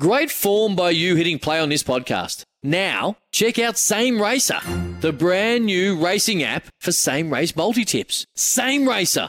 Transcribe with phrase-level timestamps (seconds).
[0.00, 2.44] Great form by you hitting play on this podcast.
[2.62, 4.58] Now, check out Same Racer,
[5.00, 8.24] the brand new racing app for same race multi tips.
[8.34, 9.26] Same Racer.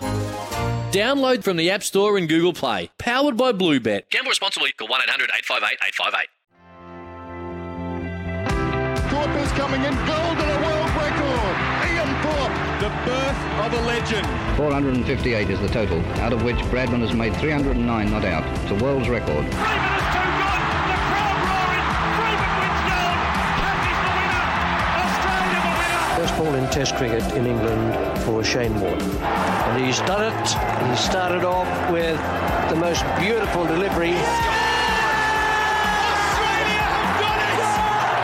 [0.94, 2.92] Download from the App Store and Google Play.
[2.98, 4.10] Powered by Bluebet.
[4.10, 4.72] Gamble responsibly.
[4.72, 6.30] Call 1 800 858 858.
[9.12, 9.94] Thorpe is coming in.
[10.08, 11.56] Gold and a world record.
[11.92, 12.56] Ian Thorpe.
[12.80, 14.28] The birth of a legend.
[14.56, 18.46] 458 is the total, out of which Bradman has made 309 not out.
[18.62, 19.46] It's a world's record.
[26.38, 29.02] Ball in Test cricket in England for Shane Warne.
[29.02, 30.90] And he's done it.
[30.90, 32.18] He started off with
[32.70, 34.14] the most beautiful delivery.
[36.24, 37.60] Australia have done it!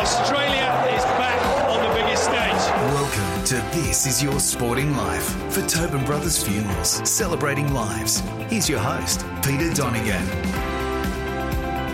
[0.01, 2.63] Australia is back on the biggest stage.
[2.93, 8.21] Welcome to This Is Your Sporting Life for Tobin Brothers Funerals, celebrating lives.
[8.49, 10.78] Here's your host, Peter Donegan.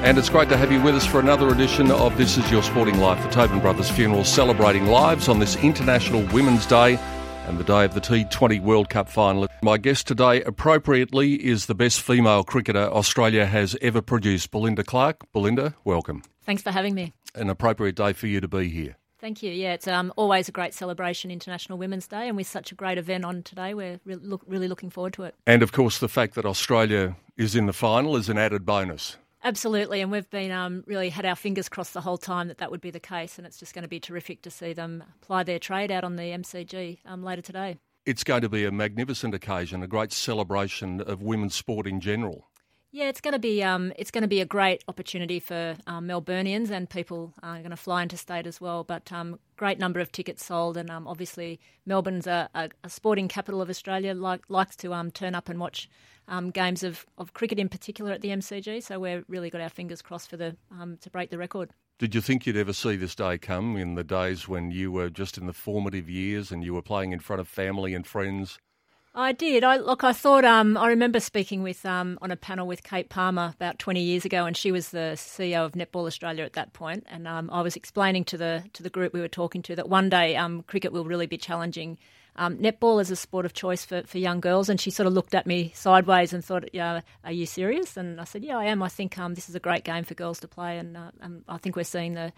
[0.05, 2.61] And it's great to have you with us for another edition of This Is Your
[2.61, 6.99] Sporting Life the Tobin Brothers Funeral, celebrating lives on this International Women's Day
[7.47, 9.47] and the day of the T20 World Cup final.
[9.63, 15.25] My guest today, appropriately, is the best female cricketer Australia has ever produced, Belinda Clark.
[15.33, 16.21] Belinda, welcome.
[16.43, 17.11] Thanks for having me.
[17.33, 18.97] An appropriate day for you to be here.
[19.17, 19.51] Thank you.
[19.51, 22.99] Yeah, it's um, always a great celebration, International Women's Day, and with such a great
[22.99, 25.33] event on today, we're re- look, really looking forward to it.
[25.47, 29.17] And of course, the fact that Australia is in the final is an added bonus.
[29.45, 32.71] Absolutely, and we've been um, really had our fingers crossed the whole time that that
[32.71, 35.43] would be the case, and it's just going to be terrific to see them apply
[35.43, 37.77] their trade out on the MCG um, later today.
[38.07, 42.47] It's going to be a magnificent occasion, a great celebration of women's sport in general.
[42.91, 46.07] Yeah, it's going to be um, it's going to be a great opportunity for um,
[46.07, 48.83] Melburnians and people are going to fly into state as well.
[48.83, 53.27] But um, great number of tickets sold, and um, obviously Melbourne's a, a, a sporting
[53.27, 54.15] capital of Australia.
[54.15, 55.87] Like, likes to um, turn up and watch
[56.27, 58.83] um, games of, of cricket in particular at the MCG.
[58.83, 61.71] So we're really got our fingers crossed for the um, to break the record.
[61.97, 65.09] Did you think you'd ever see this day come in the days when you were
[65.09, 68.59] just in the formative years and you were playing in front of family and friends?
[69.17, 69.63] I did.
[69.63, 70.03] I look.
[70.03, 70.43] I thought.
[70.43, 74.25] Um, I remember speaking with um, on a panel with Kate Palmer about twenty years
[74.25, 77.05] ago, and she was the CEO of Netball Australia at that point.
[77.09, 79.87] And um, I was explaining to the to the group we were talking to that
[79.87, 81.97] one day um, cricket will really be challenging
[82.35, 84.69] um, netball is a sport of choice for, for young girls.
[84.69, 88.19] And she sort of looked at me sideways and thought, "Yeah, are you serious?" And
[88.19, 88.83] I said, "Yeah, I am.
[88.83, 91.43] I think um, this is a great game for girls to play, and, uh, and
[91.47, 92.33] I think we're seeing the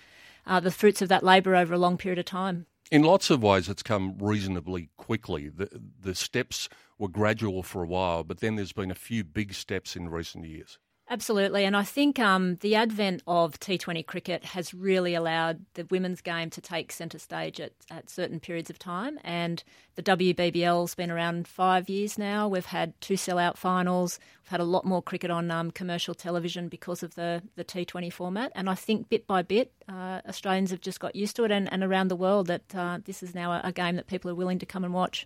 [0.46, 3.44] uh, the fruits of that labour over a long period of time." In lots of
[3.44, 5.50] ways, it's come reasonably quickly.
[5.50, 5.69] The,
[6.00, 9.96] the steps were gradual for a while, but then there's been a few big steps
[9.96, 10.80] in recent years.
[11.09, 16.19] Absolutely, and I think um, the advent of T20 cricket has really allowed the women's
[16.19, 19.18] game to take centre stage at, at certain periods of time.
[19.23, 19.63] And
[19.95, 22.50] the WBBL's been around five years now.
[22.50, 24.19] We've had two sellout finals.
[24.44, 28.12] We've had a lot more cricket on um, commercial television because of the, the T20
[28.12, 28.51] format.
[28.53, 31.72] And I think bit by bit, uh, Australians have just got used to it, and,
[31.72, 34.35] and around the world, that uh, this is now a, a game that people are
[34.35, 35.25] willing to come and watch.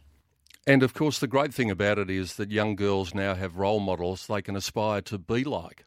[0.68, 3.80] And of course, the great thing about it is that young girls now have role
[3.80, 5.86] models they can aspire to be like.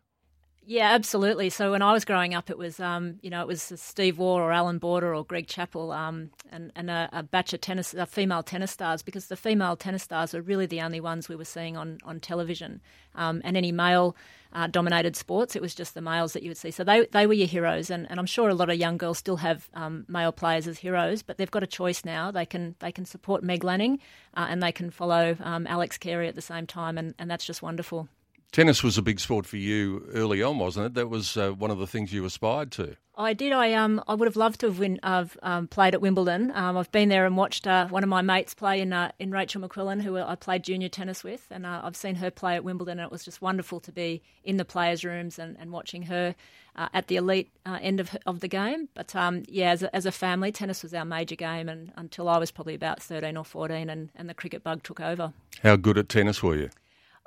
[0.66, 1.50] Yeah, absolutely.
[1.50, 4.40] So when I was growing up, it was um, you know it was Steve Waugh
[4.40, 8.06] or Alan Border or Greg Chappell um, and, and a, a, batch of tennis, uh,
[8.06, 11.44] female tennis stars because the female tennis stars were really the only ones we were
[11.44, 12.80] seeing on on television.
[13.14, 14.16] Um, and any male
[14.54, 16.70] uh, dominated sports, it was just the males that you would see.
[16.70, 19.18] So they they were your heroes, and, and I'm sure a lot of young girls
[19.18, 22.30] still have um, male players as heroes, but they've got a choice now.
[22.30, 23.98] They can they can support Meg Lanning,
[24.34, 27.44] uh, and they can follow um, Alex Carey at the same time, and, and that's
[27.44, 28.08] just wonderful.
[28.54, 30.94] Tennis was a big sport for you early on, wasn't it?
[30.94, 32.96] That was uh, one of the things you aspired to.
[33.16, 33.52] I did.
[33.52, 36.52] I um I would have loved to have win, uh, um, played at Wimbledon.
[36.54, 39.32] Um, I've been there and watched uh, one of my mates play in uh, in
[39.32, 42.62] Rachel McQuillan, who I played junior tennis with, and uh, I've seen her play at
[42.62, 46.02] Wimbledon, and it was just wonderful to be in the players' rooms and, and watching
[46.04, 46.36] her
[46.76, 48.88] uh, at the elite uh, end of of the game.
[48.94, 52.28] But um, yeah, as a, as a family, tennis was our major game, and until
[52.28, 55.32] I was probably about thirteen or fourteen, and, and the cricket bug took over.
[55.64, 56.70] How good at tennis were you?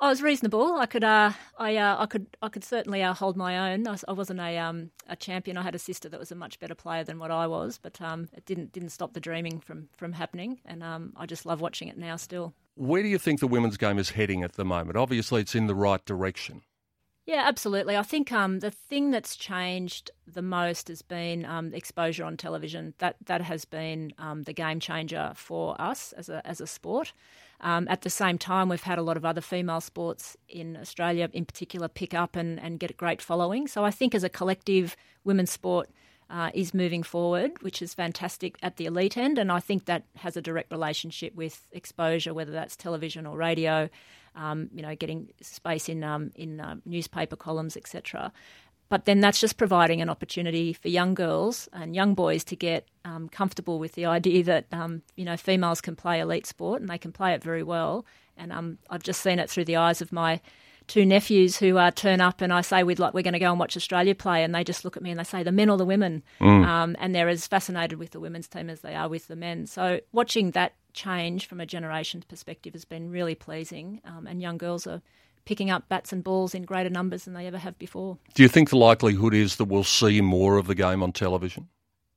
[0.00, 0.74] I was reasonable.
[0.74, 3.88] I could, uh, I, uh, I could, I could certainly uh, hold my own.
[3.88, 5.56] I, I, wasn't a, um, a champion.
[5.56, 8.00] I had a sister that was a much better player than what I was, but
[8.00, 10.60] um, it didn't, didn't stop the dreaming from, from happening.
[10.64, 12.54] And um, I just love watching it now still.
[12.76, 14.96] Where do you think the women's game is heading at the moment?
[14.96, 16.62] Obviously, it's in the right direction.
[17.26, 17.94] Yeah, absolutely.
[17.94, 22.94] I think um, the thing that's changed the most has been um, exposure on television.
[22.98, 27.12] That that has been um, the game changer for us as a as a sport.
[27.60, 31.28] Um, at the same time, we've had a lot of other female sports in Australia,
[31.32, 33.66] in particular, pick up and, and get a great following.
[33.66, 35.90] So I think as a collective, women's sport
[36.30, 40.04] uh, is moving forward, which is fantastic at the elite end, and I think that
[40.16, 43.88] has a direct relationship with exposure, whether that's television or radio.
[44.34, 48.30] Um, you know, getting space in um, in uh, newspaper columns, etc.
[48.88, 52.86] but then that's just providing an opportunity for young girls and young boys to get
[53.04, 56.88] um, comfortable with the idea that um, you know females can play elite sport and
[56.90, 58.04] they can play it very well.
[58.36, 60.40] And um, I've just seen it through the eyes of my
[60.86, 63.50] two nephews who uh, turn up and I say we'd like we're going to go
[63.50, 65.68] and watch Australia play and they just look at me and they say the men
[65.68, 66.64] or the women Mm.
[66.66, 69.66] um, and they're as fascinated with the women's team as they are with the men
[69.66, 74.56] so watching that change from a generation's perspective has been really pleasing um, and young
[74.56, 75.02] girls are
[75.48, 78.50] picking up bats and balls in greater numbers than they ever have before Do you
[78.50, 81.68] think the likelihood is that we'll see more of the game on television?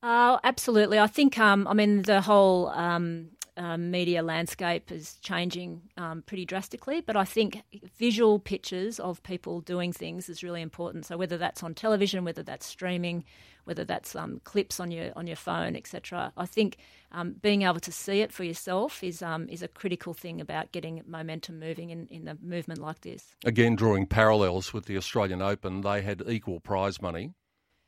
[0.04, 1.00] Oh, absolutely.
[1.00, 6.46] I think, um, I mean, the whole um, uh, media landscape is changing um, pretty
[6.46, 7.62] drastically, but I think
[7.98, 11.06] visual pictures of people doing things is really important.
[11.06, 13.26] So whether that's on television, whether that's streaming,
[13.66, 16.32] whether that's um, clips on your on your phone, etc.
[16.38, 16.78] I think
[17.12, 20.72] um, being able to see it for yourself is um, is a critical thing about
[20.72, 23.36] getting momentum moving in, in a movement like this.
[23.46, 27.34] Again, drawing parallels with the Australian Open, they had equal prize money.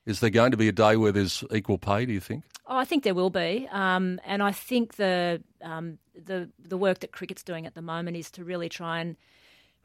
[0.05, 2.44] Is there going to be a day where there's equal pay, do you think?
[2.67, 7.00] Oh, I think there will be, um, and I think the um, the the work
[7.00, 9.15] that cricket's doing at the moment is to really try and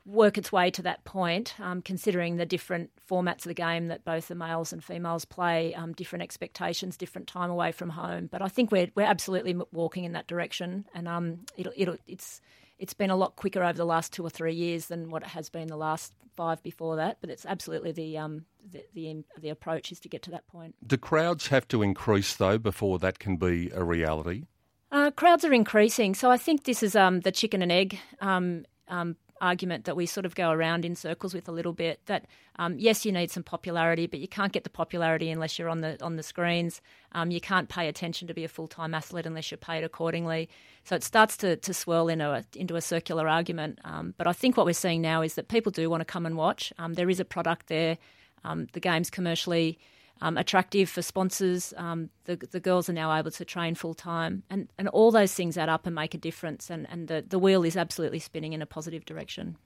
[0.07, 4.05] work its way to that point, um, considering the different formats of the game that
[4.05, 8.29] both the males and females play, um, different expectations, different time away from home.
[8.31, 12.41] But I think we're we're absolutely walking in that direction, and um, it'll, it'll it's
[12.79, 15.29] it's been a lot quicker over the last two or three years than what it
[15.29, 17.19] has been the last five before that.
[17.21, 20.75] But it's absolutely the um, the, the the approach is to get to that point.
[20.87, 24.45] Do crowds have to increase, though, before that can be a reality?
[24.91, 28.65] Uh, crowds are increasing, so I think this is um, the chicken and egg um,
[28.89, 32.01] um, argument that we sort of go around in circles with a little bit.
[32.07, 32.27] That
[32.57, 35.81] um, yes, you need some popularity, but you can't get the popularity unless you're on
[35.81, 36.81] the on the screens.
[37.13, 40.49] Um, you can't pay attention to be a full time athlete unless you're paid accordingly.
[40.85, 43.79] So it starts to, to swirl into a, into a circular argument.
[43.85, 46.25] Um, but I think what we're seeing now is that people do want to come
[46.25, 46.73] and watch.
[46.79, 47.99] Um, there is a product there.
[48.45, 49.79] Um, the game's commercially
[50.21, 51.75] um, attractive for sponsors.
[51.77, 55.35] Um, the, the girls are now able to train full time, and, and all those
[55.35, 56.71] things add up and make a difference.
[56.71, 59.57] And, and the, the wheel is absolutely spinning in a positive direction.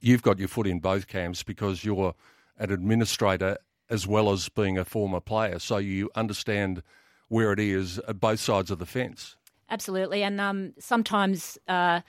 [0.00, 2.14] You've got your foot in both camps because you're
[2.58, 3.58] an administrator
[3.90, 6.82] as well as being a former player, so you understand
[7.28, 9.36] where it is at both sides of the fence.
[9.70, 11.58] Absolutely, and um, sometimes.
[11.68, 12.00] Uh,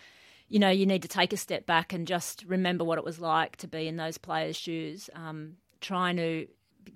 [0.48, 3.20] you know, you need to take a step back and just remember what it was
[3.20, 6.48] like to be in those players' shoes, um, trying to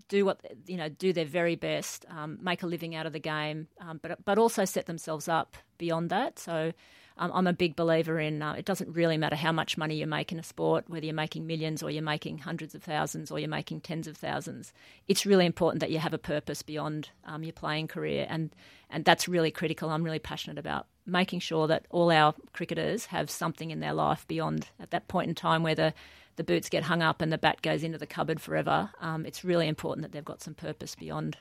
[0.07, 3.19] do what you know, do their very best, um, make a living out of the
[3.19, 6.39] game, um, but but also set themselves up beyond that.
[6.39, 6.73] So.
[7.21, 10.07] Um, I'm a big believer in uh, it doesn't really matter how much money you
[10.07, 13.39] make in a sport, whether you're making millions or you're making hundreds of thousands or
[13.39, 14.71] you're making tens of thousands.
[15.09, 18.55] It's really important that you have a purpose beyond um, your playing career, and
[18.89, 19.89] and that's really critical.
[19.89, 24.27] I'm really passionate about making sure that all our cricketers have something in their life
[24.27, 25.93] beyond at that point in time where the
[26.35, 28.89] the boots get hung up and the bat goes into the cupboard forever.
[29.01, 31.37] Um, it's really important that they've got some purpose beyond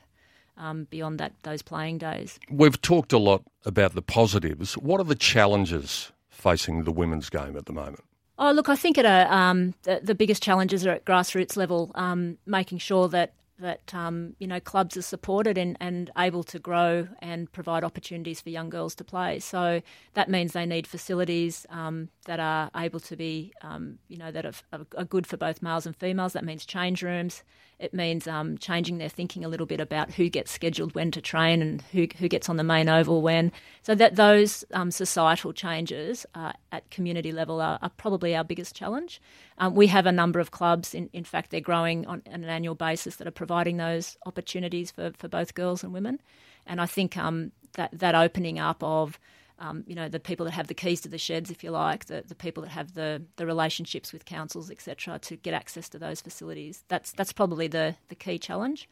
[0.57, 2.37] um, beyond that those playing days.
[2.51, 4.73] We've talked a lot about the positives.
[4.73, 8.03] What are the challenges facing the women's game at the moment?
[8.37, 11.91] Oh, look, I think at a, um, the, the biggest challenges are at grassroots level,
[11.95, 16.59] um, making sure that that um, you know clubs are supported and, and able to
[16.59, 19.39] grow and provide opportunities for young girls to play.
[19.39, 19.81] So
[20.13, 24.45] that means they need facilities um, that are able to be um, you know that
[24.45, 26.33] are, are, good for both males and females.
[26.33, 27.43] That means change rooms.
[27.79, 31.21] It means um, changing their thinking a little bit about who gets scheduled when to
[31.21, 33.51] train and who who gets on the main oval when.
[33.83, 38.75] So that those um, societal changes uh, at community level are, are, probably our biggest
[38.75, 39.21] challenge.
[39.59, 40.93] Um, we have a number of clubs.
[40.93, 44.89] In, in fact, they're growing on, on, an annual basis that are providing those opportunities
[44.89, 46.21] for, for both girls and women.
[46.65, 49.19] And I think um, that that opening up of
[49.59, 52.05] um, you know, the people that have the keys to the sheds, if you like,
[52.05, 55.99] the, the people that have the, the relationships with councils, etc., to get access to
[55.99, 56.83] those facilities.
[56.87, 58.89] That's that's probably the, the key challenge.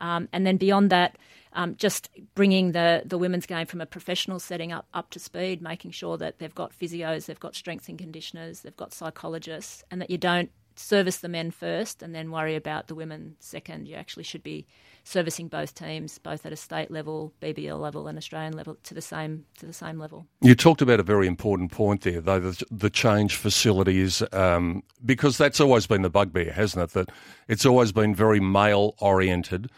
[0.00, 1.16] Um, and then beyond that,
[1.52, 5.62] um, just bringing the, the women's game from a professional setting up, up to speed,
[5.62, 10.00] making sure that they've got physios, they've got strength and conditioners, they've got psychologists, and
[10.00, 13.88] that you don't service the men first and then worry about the women second.
[13.88, 14.66] You actually should be
[15.04, 19.00] servicing both teams, both at a state level, BBL level, and Australian level, to the
[19.00, 20.26] same to the same level.
[20.40, 25.38] You talked about a very important point there, though the, the change facilities, um, because
[25.38, 26.94] that's always been the bugbear, hasn't it?
[26.94, 27.10] That
[27.48, 29.70] it's always been very male oriented,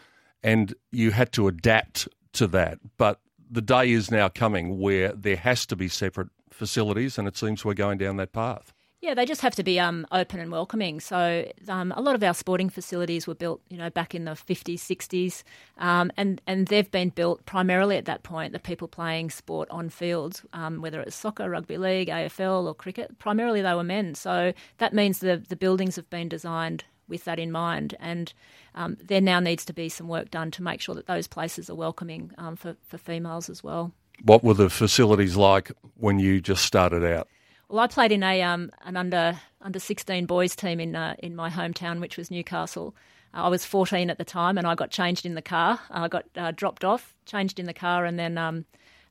[0.43, 2.79] and you had to adapt to that.
[2.97, 3.19] But
[3.49, 7.65] the day is now coming where there has to be separate facilities, and it seems
[7.65, 8.73] we're going down that path.
[9.01, 10.99] Yeah, they just have to be um, open and welcoming.
[10.99, 14.33] So um, a lot of our sporting facilities were built, you know, back in the
[14.33, 15.41] 50s, 60s,
[15.79, 18.53] um, and and they've been built primarily at that point.
[18.53, 23.17] The people playing sport on fields, um, whether it's soccer, rugby league, AFL, or cricket,
[23.17, 24.13] primarily they were men.
[24.13, 27.93] So that means the the buildings have been designed with that in mind.
[27.99, 28.33] And
[28.73, 31.69] um, there now needs to be some work done to make sure that those places
[31.69, 33.91] are welcoming um, for, for females as well.
[34.23, 37.27] What were the facilities like when you just started out?
[37.69, 41.35] Well, I played in a um, an under under sixteen boys team in uh, in
[41.35, 42.93] my hometown, which was Newcastle.
[43.33, 45.79] Uh, I was fourteen at the time, and I got changed in the car.
[45.89, 48.65] I got uh, dropped off, changed in the car, and then um,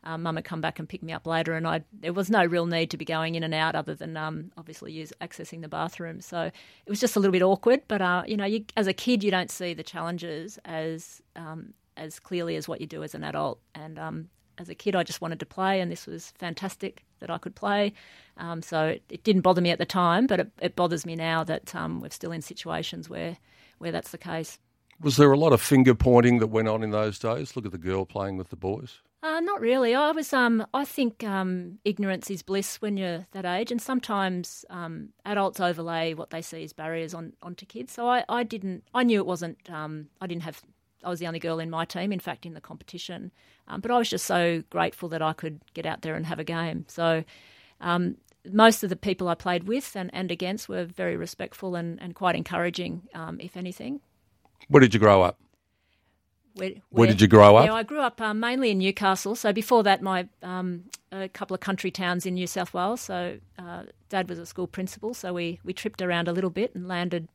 [0.04, 1.54] uh, Mum had come back and picked me up later.
[1.54, 4.16] And I there was no real need to be going in and out, other than
[4.16, 6.20] um, obviously use accessing the bathroom.
[6.20, 7.82] So it was just a little bit awkward.
[7.88, 11.74] But uh, you know, you, as a kid, you don't see the challenges as um,
[11.96, 13.60] as clearly as what you do as an adult.
[13.74, 14.28] And um,
[14.58, 17.54] as a kid, I just wanted to play, and this was fantastic that I could
[17.54, 17.92] play.
[18.36, 21.14] Um, so it, it, didn't bother me at the time, but it, it bothers me
[21.14, 23.36] now that um, we're still in situations where
[23.78, 24.58] where that's the case.
[25.00, 27.56] Was there a lot of finger pointing that went on in those days?
[27.56, 28.98] Look at the girl playing with the boys.
[29.22, 29.94] Uh, not really.
[29.94, 30.32] I was.
[30.32, 35.60] Um, I think um, ignorance is bliss when you're that age, and sometimes um, adults
[35.60, 37.92] overlay what they see as barriers on onto kids.
[37.92, 38.84] So I, I didn't.
[38.94, 39.58] I knew it wasn't.
[39.68, 40.62] Um, I didn't have
[41.04, 43.30] I was the only girl in my team, in fact, in the competition.
[43.68, 46.38] Um, but I was just so grateful that I could get out there and have
[46.38, 46.84] a game.
[46.88, 47.24] So
[47.80, 48.16] um,
[48.50, 52.14] most of the people I played with and, and against were very respectful and, and
[52.14, 53.02] quite encouraging,
[53.38, 54.00] if anything.
[54.68, 55.38] Where did you grow up?
[56.54, 57.66] Where, where, where did you grow up?
[57.66, 59.34] Yeah, I grew up um, mainly in Newcastle.
[59.34, 63.00] So before that, my um, a couple of country towns in New South Wales.
[63.00, 66.74] So uh, Dad was a school principal, so we we tripped around a little bit
[66.74, 67.28] and landed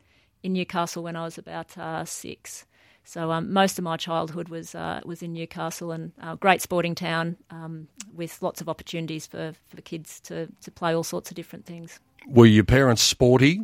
[0.44, 2.66] in Newcastle when I was about uh, six.
[3.04, 6.96] So um, most of my childhood was uh, was in Newcastle, and a great sporting
[6.96, 11.36] town um, with lots of opportunities for, for kids to, to play all sorts of
[11.36, 12.00] different things.
[12.28, 13.62] Were your parents sporty?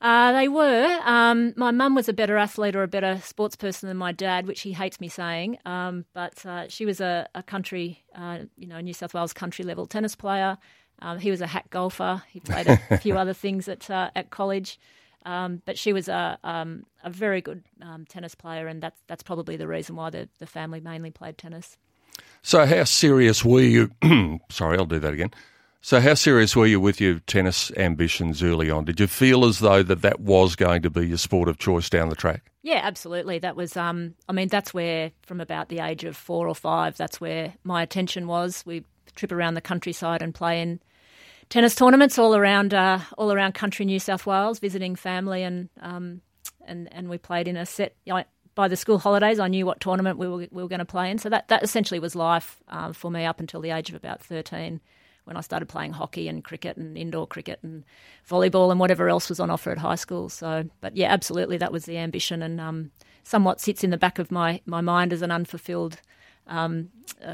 [0.00, 1.00] Uh, they were.
[1.04, 4.46] Um, my mum was a better athlete or a better sports person than my dad,
[4.46, 5.58] which he hates me saying.
[5.64, 9.64] Um, but uh, she was a, a country, uh, you know, New South Wales country
[9.64, 10.56] level tennis player.
[11.00, 12.22] Um, he was a hack golfer.
[12.28, 14.78] He played a few other things at uh, at college.
[15.26, 19.22] Um, but she was a, um, a very good um, tennis player, and that's that's
[19.22, 21.76] probably the reason why the, the family mainly played tennis.
[22.42, 23.90] So, how serious were you?
[24.50, 25.32] sorry, I'll do that again.
[25.88, 28.84] So, how serious were you with your tennis ambitions early on?
[28.84, 31.88] Did you feel as though that that was going to be your sport of choice
[31.88, 32.50] down the track?
[32.62, 33.38] Yeah, absolutely.
[33.38, 36.98] That was, um, I mean, that's where, from about the age of four or five,
[36.98, 38.62] that's where my attention was.
[38.66, 40.78] We trip around the countryside and play in
[41.48, 46.20] tennis tournaments all around uh, all around country New South Wales, visiting family, and um,
[46.66, 47.96] and and we played in a set.
[48.54, 51.10] By the school holidays, I knew what tournament we were we were going to play
[51.10, 51.16] in.
[51.16, 54.20] So that that essentially was life um, for me up until the age of about
[54.20, 54.82] thirteen,
[55.28, 57.84] when I started playing hockey and cricket and indoor cricket and
[58.28, 60.28] volleyball and whatever else was on offer at high school.
[60.28, 62.90] So, but yeah, absolutely, that was the ambition, and um,
[63.22, 66.00] somewhat sits in the back of my my mind as an unfulfilled.
[66.46, 66.88] Um,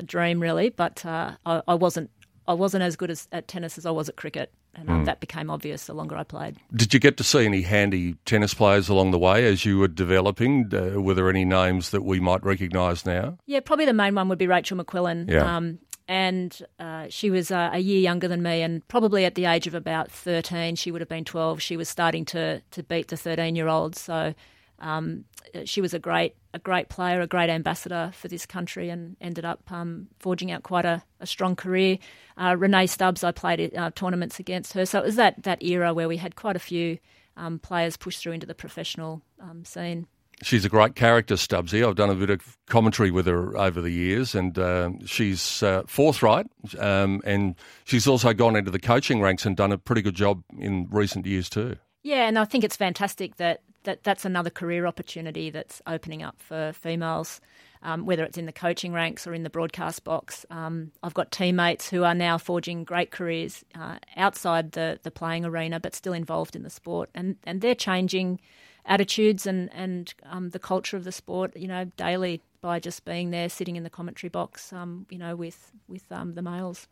[0.05, 2.11] dream really, but uh, I, I, wasn't
[2.49, 5.05] I wasn't as good as, at tennis as I was at cricket, and um, mm.
[5.05, 6.57] that became obvious the longer I played.
[6.75, 9.87] Did you get to see any handy tennis players along the way as you were
[9.87, 10.69] developing?
[10.75, 13.39] Uh, were there any names that we might recognise now?
[13.47, 15.31] Yeah, probably the main one would be Rachel McQuillan.
[15.31, 15.57] Yeah.
[15.57, 19.47] Um, and uh, she was uh, a year younger than me, and probably at the
[19.47, 23.09] age of about 13, she would have been 12, she was starting to, to beat
[23.09, 24.01] the 13 year olds.
[24.01, 24.35] So
[24.81, 25.25] um,
[25.65, 29.45] she was a great a great player, a great ambassador for this country, and ended
[29.45, 31.99] up um, forging out quite a, a strong career.
[32.37, 35.93] Uh, Rennae Stubbs, I played uh, tournaments against her, so it was that that era
[35.93, 36.99] where we had quite a few
[37.37, 40.07] um, players push through into the professional um, scene.
[40.43, 41.87] She's a great character, Stubbsy.
[41.87, 45.83] I've done a bit of commentary with her over the years, and uh, she's uh,
[45.87, 46.47] forthright.
[46.79, 50.43] Um, and she's also gone into the coaching ranks and done a pretty good job
[50.59, 51.77] in recent years too.
[52.03, 56.41] Yeah, and I think it's fantastic that that that's another career opportunity that's opening up
[56.41, 57.41] for females,
[57.83, 60.45] um, whether it's in the coaching ranks or in the broadcast box.
[60.51, 65.45] Um, I've got teammates who are now forging great careers uh, outside the, the playing
[65.45, 68.41] arena, but still involved in the sport, and and they're changing
[68.87, 73.31] attitudes and and um, the culture of the sport, you know, daily by just being
[73.31, 76.87] there, sitting in the commentary box, um, you know, with with um, the males.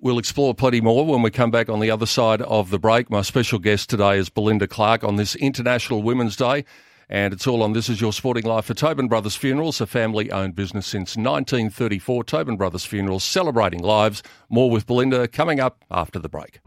[0.00, 3.10] We'll explore plenty more when we come back on the other side of the break.
[3.10, 6.64] My special guest today is Belinda Clark on this International Women's Day.
[7.10, 10.30] And it's all on This Is Your Sporting Life for Tobin Brothers Funerals, a family
[10.30, 12.22] owned business since 1934.
[12.24, 14.22] Tobin Brothers Funerals celebrating lives.
[14.50, 16.60] More with Belinda coming up after the break.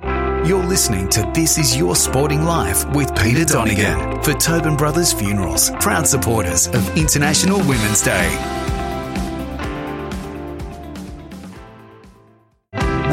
[0.43, 5.69] You're listening to This Is Your Sporting Life with Peter Donegan for Tobin Brothers Funerals,
[5.79, 8.27] proud supporters of International Women's Day.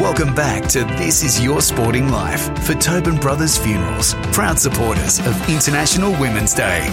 [0.01, 5.49] Welcome back to This Is Your Sporting Life for Tobin Brothers Funerals, proud supporters of
[5.49, 6.87] International Women's Day.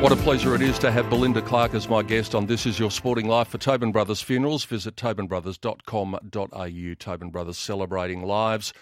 [0.00, 2.78] What a pleasure it is to have Belinda Clark as my guest on This Is
[2.78, 4.64] Your Sporting Life for Tobin Brothers Funerals.
[4.64, 6.94] Visit tobinbrothers.com.au.
[6.94, 8.72] Tobin Brothers celebrating lives.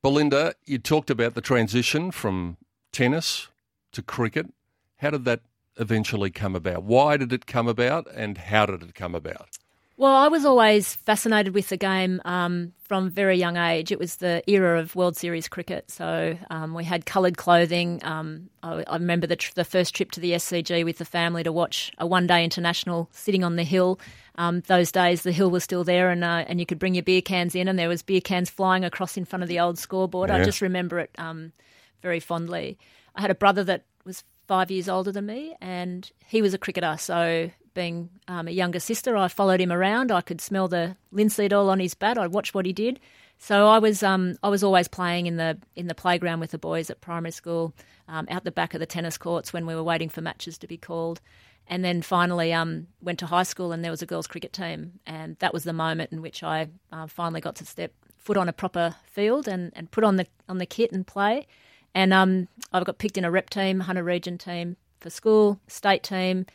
[0.00, 2.56] Belinda, you talked about the transition from
[2.92, 3.48] tennis
[3.92, 4.54] to cricket.
[4.96, 5.40] How did that
[5.78, 6.82] eventually come about?
[6.82, 9.58] Why did it come about, and how did it come about?
[9.96, 13.92] Well, I was always fascinated with the game um, from a very young age.
[13.92, 18.00] It was the era of World Series cricket, so um, we had coloured clothing.
[18.02, 21.44] Um, I, I, remember the, tr- the, first trip to the SCG with the family
[21.44, 24.00] to watch a one-day international sitting on the hill.
[24.34, 27.04] Um, those days, the hill was still there, and uh, and you could bring your
[27.04, 29.78] beer cans in, and there was beer cans flying across in front of the old
[29.78, 30.28] scoreboard.
[30.28, 30.38] Yeah.
[30.38, 31.52] I just remember it um,
[32.02, 32.78] very fondly.
[33.14, 36.58] I had a brother that was five years older than me, and he was a
[36.58, 40.10] cricketer, so being um, a younger sister, I followed him around.
[40.10, 42.16] I could smell the linseed oil on his bat.
[42.16, 43.00] I watched what he did.
[43.38, 46.58] So I was um, I was always playing in the in the playground with the
[46.58, 47.74] boys at primary school,
[48.08, 50.66] um, out the back of the tennis courts when we were waiting for matches to
[50.66, 51.20] be called,
[51.66, 55.00] and then finally um, went to high school and there was a girls' cricket team,
[55.04, 58.48] and that was the moment in which I uh, finally got to step foot on
[58.48, 61.46] a proper field and, and put on the on the kit and play,
[61.94, 66.02] and um, I got picked in a rep team, Hunter Region team for school, state
[66.02, 66.46] team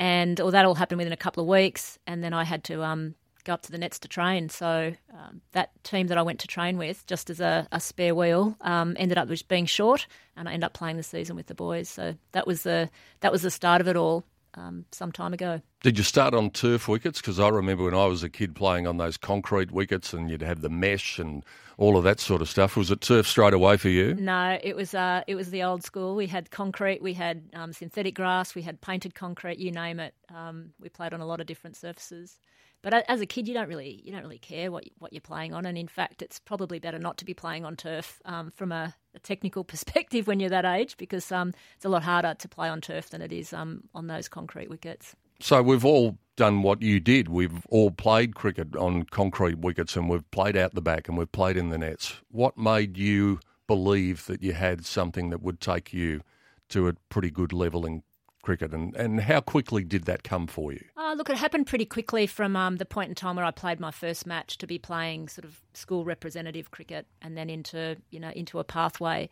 [0.00, 2.82] and or that all happened within a couple of weeks, and then I had to
[2.82, 3.14] um,
[3.44, 4.48] go up to the nets to train.
[4.48, 8.14] So um, that team that I went to train with, just as a, a spare
[8.14, 11.48] wheel, um, ended up just being short, and I ended up playing the season with
[11.48, 11.90] the boys.
[11.90, 12.88] So that was the
[13.20, 15.60] that was the start of it all um, some time ago.
[15.82, 17.22] Did you start on turf wickets?
[17.22, 20.42] Because I remember when I was a kid playing on those concrete wickets, and you'd
[20.42, 21.42] have the mesh and
[21.78, 22.76] all of that sort of stuff.
[22.76, 24.14] Was it turf straight away for you?
[24.14, 24.92] No, it was.
[24.92, 26.14] Uh, it was the old school.
[26.16, 29.58] We had concrete, we had um, synthetic grass, we had painted concrete.
[29.58, 30.14] You name it.
[30.28, 32.38] Um, we played on a lot of different surfaces.
[32.82, 35.54] But as a kid, you don't really you don't really care what what you're playing
[35.54, 38.70] on, and in fact, it's probably better not to be playing on turf um, from
[38.70, 42.48] a, a, technical perspective when you're that age, because um, it's a lot harder to
[42.48, 45.16] play on turf than it is um, on those concrete wickets.
[45.40, 47.28] So we've all done what you did.
[47.28, 51.30] We've all played cricket on concrete wickets, and we've played out the back, and we've
[51.32, 52.16] played in the nets.
[52.30, 56.22] What made you believe that you had something that would take you
[56.70, 58.02] to a pretty good level in
[58.42, 60.84] cricket, and, and how quickly did that come for you?
[60.96, 63.80] Uh, look, it happened pretty quickly from um, the point in time where I played
[63.80, 68.20] my first match to be playing sort of school representative cricket, and then into you
[68.20, 69.28] know into a pathway.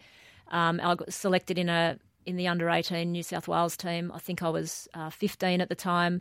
[0.50, 4.12] Um, I got selected in a in the under eighteen New South Wales team.
[4.14, 6.20] I think I was uh, fifteen at the time.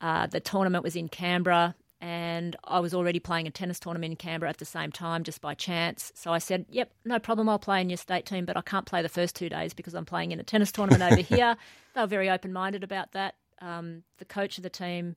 [0.00, 4.16] Uh, the tournament was in Canberra and I was already playing a tennis tournament in
[4.16, 6.12] Canberra at the same time just by chance.
[6.16, 7.48] So I said, "Yep, no problem.
[7.48, 9.94] I'll play in your state team, but I can't play the first two days because
[9.94, 11.56] I'm playing in a tennis tournament over here."
[11.94, 13.36] They were very open-minded about that.
[13.62, 15.14] Um, the coach of the team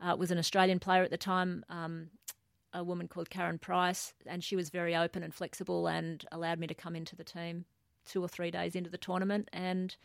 [0.00, 2.08] uh, was an Australian player at the time, um,
[2.74, 6.66] a woman called Karen Price, and she was very open and flexible and allowed me
[6.66, 7.64] to come into the team
[8.08, 9.96] two or three days into the tournament and.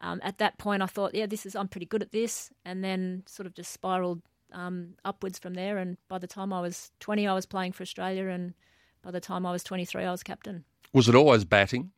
[0.00, 2.82] Um, at that point, I thought, yeah, this is I'm pretty good at this, and
[2.82, 4.20] then sort of just spiraled
[4.52, 5.78] um, upwards from there.
[5.78, 8.54] And by the time I was 20, I was playing for Australia, and
[9.02, 10.64] by the time I was 23, I was captain.
[10.92, 11.92] Was it always batting?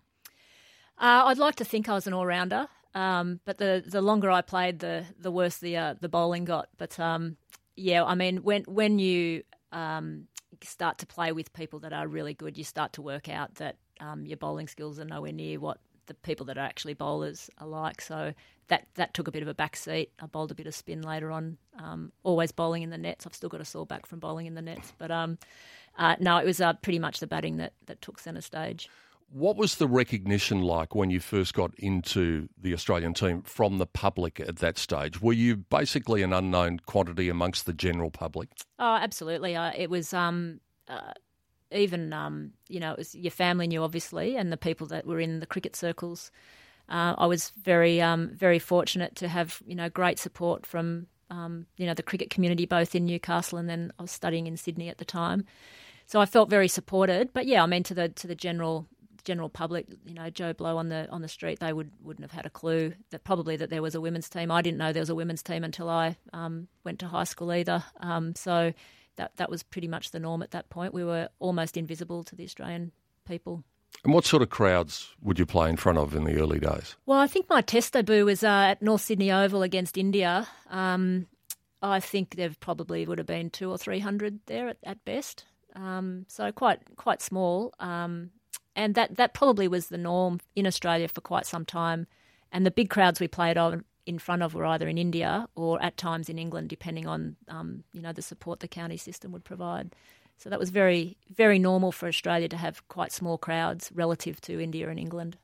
[0.99, 4.31] Uh, I'd like to think I was an all rounder, um, but the the longer
[4.31, 6.69] I played, the the worse the uh, the bowling got.
[6.79, 7.37] But um,
[7.75, 10.29] yeah, I mean, when when you um,
[10.63, 13.77] start to play with people that are really good, you start to work out that
[14.05, 17.67] um, your bowling skills are nowhere near what the people that are actually bowlers are
[17.67, 18.01] like.
[18.01, 18.35] So
[18.69, 20.11] that that took a bit of a back seat.
[20.21, 23.27] I bowled a bit of spin later on, um, always bowling in the nets.
[23.27, 25.39] I've still got a sore back from bowling in the nets, but um,
[25.99, 28.89] uh, no, it was uh, pretty much the batting that that took centre stage.
[29.31, 33.87] What was the recognition like when you first got into the Australian team from the
[33.87, 35.21] public at that stage?
[35.21, 38.51] Were you basically an unknown quantity amongst the general public?
[38.79, 39.57] Oh, absolutely.
[39.57, 40.13] Uh, it was.
[40.13, 41.13] Um, uh,
[41.75, 45.21] even um, you know, it was your family knew obviously, and the people that were
[45.21, 46.31] in the cricket circles.
[46.89, 51.67] Uh, I was very um, very fortunate to have you know great support from um,
[51.77, 54.89] you know the cricket community both in Newcastle and then I was studying in Sydney
[54.89, 55.45] at the time,
[56.07, 57.33] so I felt very supported.
[57.33, 58.87] But yeah, I mean to the to the general
[59.25, 62.33] general public, you know, Joe Blow on the on the street, they would wouldn't have
[62.33, 64.51] had a clue that probably that there was a women's team.
[64.51, 67.53] I didn't know there was a women's team until I um, went to high school
[67.53, 67.83] either.
[68.01, 68.73] Um, so
[69.17, 70.95] that that was pretty much the norm at that point.
[70.95, 72.93] We were almost invisible to the Australian
[73.27, 73.65] people.
[74.03, 76.97] And what sort of crowds would you play in front of in the early days?
[77.07, 80.49] Well, I think my test debut was uh, at North Sydney Oval against India.
[80.69, 81.27] Um,
[81.81, 85.45] I think there probably would have been two or three hundred there at, at best.
[85.77, 88.31] Um, so quite quite small, um,
[88.77, 92.07] and that that probably was the norm in Australia for quite some time.
[92.53, 95.83] And the big crowds we played on in front of were either in India or
[95.83, 99.45] at times in England, depending on um, you know the support the county system would
[99.45, 99.95] provide.
[100.37, 104.61] So that was very very normal for Australia to have quite small crowds relative to
[104.61, 105.37] India and England.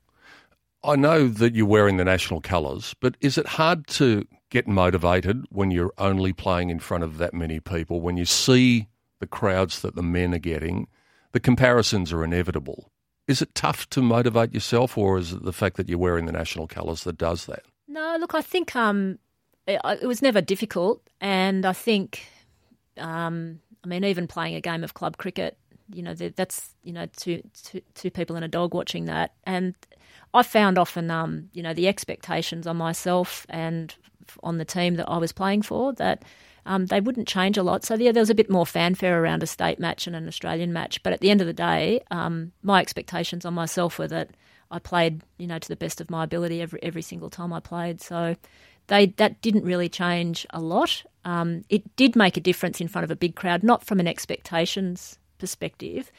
[0.83, 5.45] I know that you're wearing the national colours, but is it hard to get motivated
[5.51, 8.01] when you're only playing in front of that many people?
[8.01, 8.87] When you see
[9.19, 10.87] the crowds that the men are getting,
[11.33, 12.91] the comparisons are inevitable.
[13.27, 16.31] Is it tough to motivate yourself, or is it the fact that you're wearing the
[16.31, 17.63] national colours that does that?
[17.91, 19.19] No, look, I think um,
[19.67, 22.25] it, it was never difficult, and I think,
[22.97, 25.57] um, I mean, even playing a game of club cricket,
[25.93, 29.75] you know, that's you know two, two, two people and a dog watching that, and
[30.33, 33.93] I found often, um, you know, the expectations on myself and
[34.41, 36.23] on the team that I was playing for that
[36.65, 37.83] um, they wouldn't change a lot.
[37.83, 40.71] So yeah, there was a bit more fanfare around a state match and an Australian
[40.71, 41.03] match.
[41.03, 44.29] But at the end of the day, um, my expectations on myself were that
[44.71, 47.59] I played, you know, to the best of my ability every every single time I
[47.59, 48.01] played.
[48.01, 48.35] So
[48.87, 51.03] they that didn't really change a lot.
[51.23, 54.07] Um, it did make a difference in front of a big crowd, not from an
[54.07, 56.11] expectations perspective,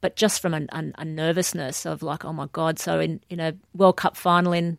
[0.00, 2.78] but just from an, an, a nervousness of like, oh my god.
[2.78, 4.78] So in in a World Cup final in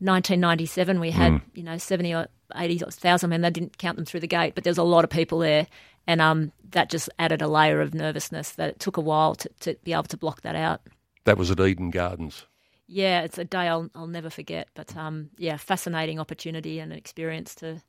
[0.00, 1.42] 1997, we had mm.
[1.54, 3.40] you know 70 or 80,000 men.
[3.40, 5.66] They didn't count them through the gate, but there was a lot of people there,
[6.06, 9.48] and um, that just added a layer of nervousness that it took a while to,
[9.60, 10.80] to be able to block that out.
[11.24, 12.46] That was at Eden Gardens.
[12.94, 14.68] Yeah, it's a day I'll I'll never forget.
[14.74, 17.82] But um, yeah, fascinating opportunity and an experience to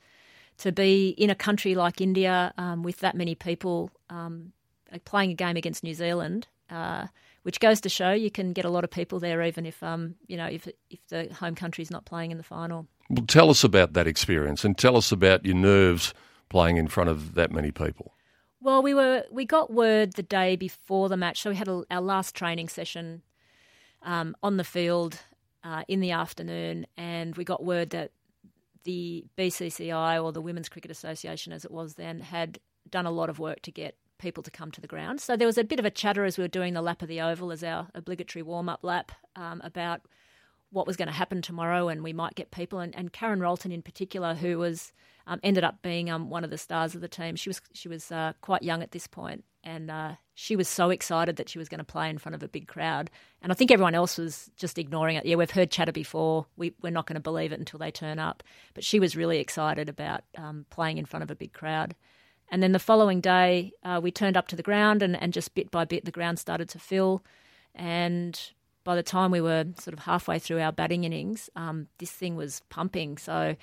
[0.58, 4.52] to be in a country like India um, with that many people um,
[5.04, 6.48] playing a game against New Zealand.
[6.72, 7.06] Uh,
[7.44, 10.16] which goes to show you can get a lot of people there, even if um,
[10.26, 12.88] you know if if the home country is not playing in the final.
[13.08, 16.16] Well, tell us about that experience, and tell us about your nerves
[16.50, 18.14] playing in front of that many people.
[18.60, 21.84] Well, we were we got word the day before the match, so we had a,
[21.92, 23.22] our last training session
[24.06, 25.20] um, on the field
[25.64, 28.12] uh, in the afternoon, and we got word that
[28.84, 33.30] the BCCI or the Women's Cricket Association, as it was then, had done a lot
[33.30, 35.20] of work to get people to come to the ground.
[35.20, 37.10] So there was a bit of a chatter as we were doing the lap of
[37.10, 40.02] the oval as our obligatory warm up lap um, about
[40.72, 42.80] what was going to happen tomorrow and we might get people.
[42.80, 44.92] And, and Karen Rolton in particular, who was
[45.28, 47.36] um, ended up being um, one of the stars of the team.
[47.36, 50.90] She was she was uh, quite young at this point, and uh, she was so
[50.90, 53.10] excited that she was going to play in front of a big crowd.
[53.42, 55.26] And I think everyone else was just ignoring it.
[55.26, 56.46] Yeah, we've heard chatter before.
[56.58, 58.44] We, we're not going to believe it until they turn up.
[58.74, 61.96] But she was really excited about um, playing in front of a big crowd.
[62.52, 65.56] And then the following day, uh, we turned up to the ground, and, and just
[65.56, 67.24] bit by bit, the ground started to fill.
[67.74, 68.40] And
[68.86, 72.38] by the time we were sort of halfway through our batting innings, um, this thing
[72.38, 73.18] was pumping.
[73.18, 73.58] So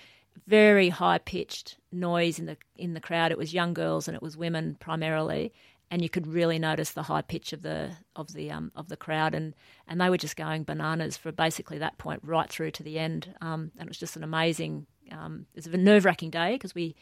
[0.47, 3.31] very high pitched noise in the in the crowd.
[3.33, 5.53] It was young girls and it was women primarily,
[5.91, 8.97] and you could really notice the high pitch of the of the um, of the
[8.97, 9.55] crowd, and
[9.87, 13.33] and they were just going bananas for basically that point right through to the end.
[13.41, 14.87] Um, and it was just an amazing.
[15.13, 16.97] Um, it was a nerve wracking day because we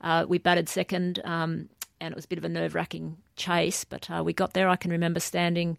[0.00, 1.68] uh, we batted second, um,
[2.00, 4.68] and it was a bit of a nerve wracking chase, but uh, we got there.
[4.68, 5.76] I can remember standing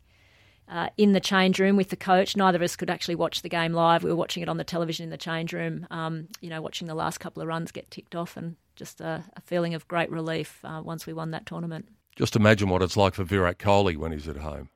[0.69, 2.35] uh, in the change room with the coach.
[2.35, 4.03] Neither of us could actually watch the game live.
[4.03, 6.87] We were watching it on the television in the change room, um, you know, watching
[6.87, 10.11] the last couple of runs get ticked off, and just a, a feeling of great
[10.11, 11.87] relief uh, once we won that tournament.
[12.15, 14.69] Just imagine what it's like for Virat Kohli when he's at home.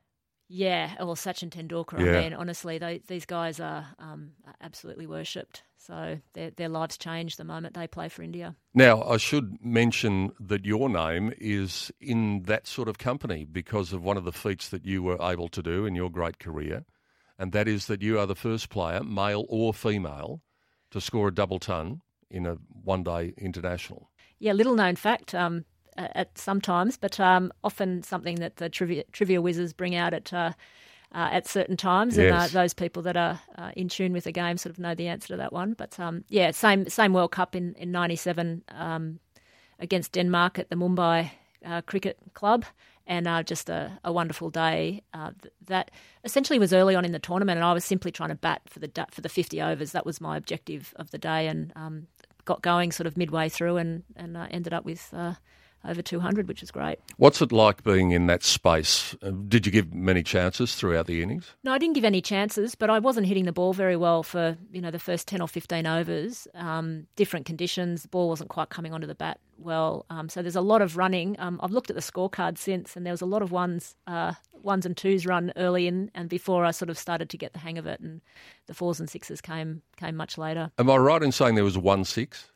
[0.53, 1.99] Yeah, or Sachin Tendulkar.
[2.03, 2.11] Yeah.
[2.11, 5.63] I mean, honestly, they, these guys are um, absolutely worshipped.
[5.77, 8.53] So their, their lives change the moment they play for India.
[8.73, 14.03] Now, I should mention that your name is in that sort of company because of
[14.03, 16.83] one of the feats that you were able to do in your great career,
[17.39, 20.41] and that is that you are the first player, male or female,
[20.91, 24.11] to score a double ton in a one day international.
[24.37, 25.33] Yeah, little known fact.
[25.33, 25.63] Um,
[25.97, 30.53] at sometimes, but um, often something that the trivia, trivia whizzes bring out at uh,
[31.13, 32.25] uh, at certain times, yes.
[32.25, 34.95] and uh, those people that are uh, in tune with the game sort of know
[34.95, 35.73] the answer to that one.
[35.73, 39.19] But um, yeah, same same World Cup in in '97 um,
[39.79, 41.31] against Denmark at the Mumbai
[41.65, 42.65] uh, Cricket Club.
[43.07, 45.01] And uh, just a, a, wonderful day.
[45.65, 45.91] that
[46.23, 48.79] essentially was early on in the tournament, and I was simply trying to bat for
[48.79, 49.91] the for the 50 overs.
[49.91, 52.07] That was my objective of the day, and um,
[52.45, 55.13] got going sort of midway through, and and ended up with
[55.85, 56.99] over 200, which is great.
[57.17, 59.15] What's it like being in that space?
[59.21, 61.53] Uh, did you give many chances throughout the innings?
[61.63, 64.57] No, I didn't give any chances, but I wasn't hitting the ball very well for
[64.71, 66.47] you know the first 10 or 15 overs.
[66.53, 70.05] Um, different conditions, the ball wasn't quite coming onto the bat well.
[70.09, 71.35] Um, so there's a lot of running.
[71.39, 74.33] Um, I've looked at the scorecard since, and there was a lot of ones, uh,
[74.61, 77.59] ones and twos run early in, and before I sort of started to get the
[77.59, 78.21] hang of it, and
[78.67, 80.71] the fours and sixes came came much later.
[80.77, 82.47] Am I right in saying there was one six?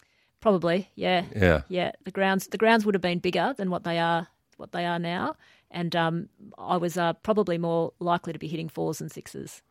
[0.45, 1.91] Probably, yeah, yeah, yeah.
[2.03, 4.27] The grounds, the grounds would have been bigger than what they are,
[4.57, 5.37] what they are now,
[5.71, 9.63] and um, I was uh, probably more likely to be hitting fours and sixes.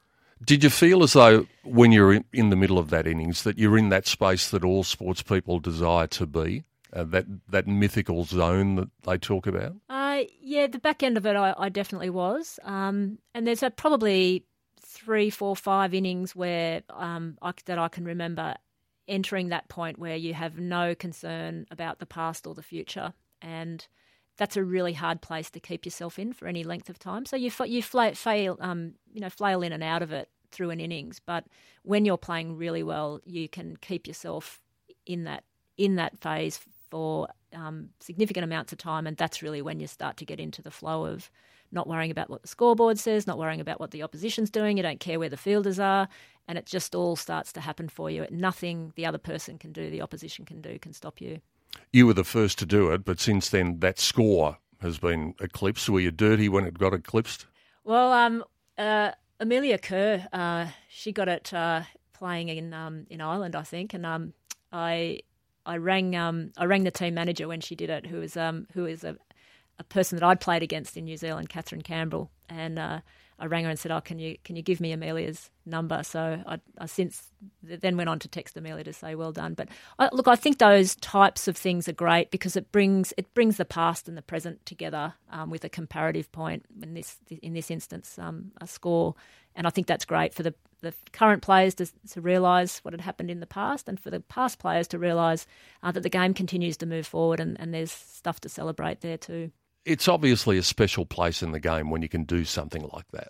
[0.44, 3.78] Did you feel as though, when you're in the middle of that innings, that you're
[3.78, 8.74] in that space that all sports people desire to be, uh, that that mythical zone
[8.74, 9.76] that they talk about?
[9.88, 13.70] Uh, yeah, the back end of it, I, I definitely was, um, and there's a,
[13.70, 14.44] probably
[14.80, 18.56] three, four, five innings where um, I, that I can remember
[19.08, 23.12] entering that point where you have no concern about the past or the future.
[23.42, 23.86] And
[24.36, 27.24] that's a really hard place to keep yourself in for any length of time.
[27.26, 30.70] So you you fla- fail, um, you know, flail in and out of it through
[30.70, 31.20] an innings.
[31.24, 31.44] But
[31.82, 34.60] when you're playing really well, you can keep yourself
[35.06, 35.44] in that
[35.76, 40.16] in that phase for um, significant amounts of time, and that's really when you start
[40.18, 41.30] to get into the flow of
[41.72, 44.76] not worrying about what the scoreboard says, not worrying about what the opposition's doing.
[44.76, 46.08] You don't care where the fielders are,
[46.46, 48.26] and it just all starts to happen for you.
[48.30, 51.40] Nothing the other person can do, the opposition can do, can stop you.
[51.92, 55.88] You were the first to do it, but since then that score has been eclipsed.
[55.88, 57.46] Were you dirty when it got eclipsed?
[57.84, 58.44] Well, um,
[58.78, 63.94] uh, Amelia Kerr, uh, she got it uh, playing in um, in Ireland, I think,
[63.94, 64.32] and um,
[64.72, 65.20] I
[65.66, 68.66] I rang um, I rang the team manager when she did it, who was um,
[68.72, 69.16] who is a,
[69.78, 73.00] a person that I'd played against in New Zealand, Catherine Campbell, and uh,
[73.38, 76.42] I rang her and said, "Oh, can you can you give me Amelia's number?" So
[76.46, 77.30] I, I since
[77.62, 79.68] then went on to text Amelia to say, "Well done." But
[79.98, 83.56] I, look, I think those types of things are great because it brings it brings
[83.56, 86.64] the past and the present together um, with a comparative point.
[86.82, 89.14] In this in this instance, um, a score,
[89.56, 93.00] and I think that's great for the the current players to, to realise what had
[93.00, 95.46] happened in the past, and for the past players to realise
[95.82, 99.18] uh, that the game continues to move forward, and, and there's stuff to celebrate there
[99.18, 99.50] too
[99.84, 103.28] it's obviously a special place in the game when you can do something like that.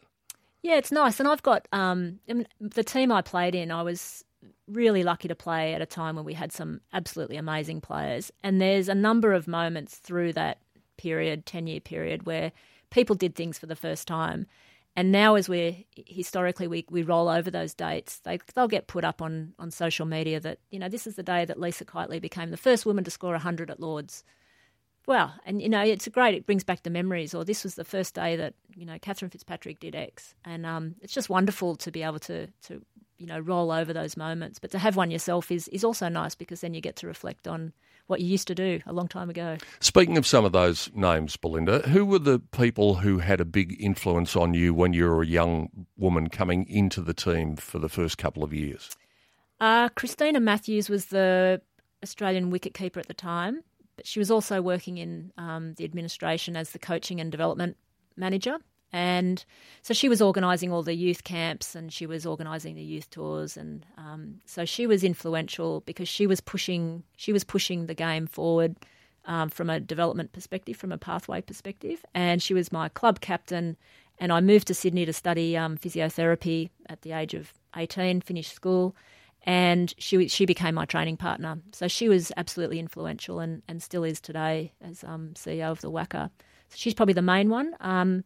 [0.63, 1.21] Yeah, it's nice.
[1.21, 2.21] And I've got um,
[2.61, 4.25] the team I played in, I was
[4.67, 8.33] really lucky to play at a time when we had some absolutely amazing players.
[8.43, 10.59] And there's a number of moments through that
[10.97, 12.53] period, 10 year period, where
[12.91, 14.47] people did things for the first time.
[14.97, 19.05] And now, as we're historically, we, we roll over those dates, they, they'll get put
[19.05, 22.21] up on, on social media that, you know, this is the day that Lisa Keightley
[22.21, 24.23] became the first woman to score 100 at Lords.
[25.07, 26.35] Well, and you know, it's great.
[26.35, 27.35] It brings back the memories.
[27.35, 30.95] Or this was the first day that you know Cathryn Fitzpatrick did X, and um,
[31.03, 32.83] it's just wonderful to be able to to
[33.19, 34.59] you know roll over those moments.
[34.59, 37.47] But to have one yourself is is also nice because then you get to reflect
[37.47, 37.73] on
[38.07, 39.57] what you used to do a long time ago.
[39.81, 43.77] Speaking of some of those names, Belinda, who were the people who had a big
[43.81, 47.89] influence on you when you were a young woman coming into the team for the
[47.89, 48.91] first couple of years?
[49.61, 51.63] Uh, Christina Matthews was the
[52.03, 53.63] Australian wicketkeeper at the time
[53.97, 57.77] but she was also working in um, the administration as the coaching and development
[58.17, 58.59] manager.
[58.93, 59.45] And
[59.83, 63.57] so she was organising all the youth camps and she was organising the youth tours,
[63.57, 68.27] and um, so she was influential because she was pushing she was pushing the game
[68.27, 68.77] forward
[69.25, 72.05] um, from a development perspective, from a pathway perspective.
[72.15, 73.77] And she was my club captain.
[74.21, 78.55] And I moved to Sydney to study um, physiotherapy at the age of eighteen, finished
[78.55, 78.95] school,
[79.45, 81.59] and she she became my training partner.
[81.73, 85.91] So she was absolutely influential and, and still is today as um, CEO of the
[85.91, 86.31] WACA.
[86.71, 87.75] So she's probably the main one.
[87.81, 88.25] Um,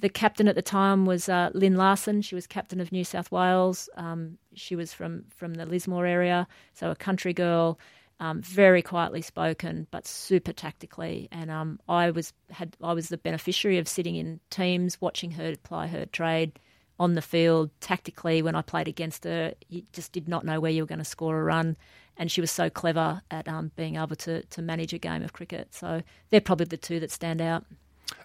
[0.00, 2.22] the captain at the time was uh, Lyn Larsen.
[2.22, 3.88] She was captain of New South Wales.
[3.96, 7.80] Um, she was from, from the Lismore area, so a country girl,
[8.20, 11.28] um, very quietly spoken, but super tactically.
[11.32, 15.52] And um, I was had I was the beneficiary of sitting in teams, watching her
[15.52, 16.58] apply her trade
[16.98, 19.54] on the field tactically when I played against her.
[19.68, 21.76] You just did not know where you were going to score a run.
[22.16, 25.32] And she was so clever at um, being able to, to manage a game of
[25.32, 25.72] cricket.
[25.72, 27.64] So they're probably the two that stand out.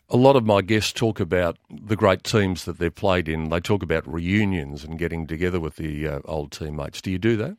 [0.09, 3.49] A lot of my guests talk about the great teams that they've played in.
[3.49, 7.01] They talk about reunions and getting together with the uh, old teammates.
[7.01, 7.57] Do you do that?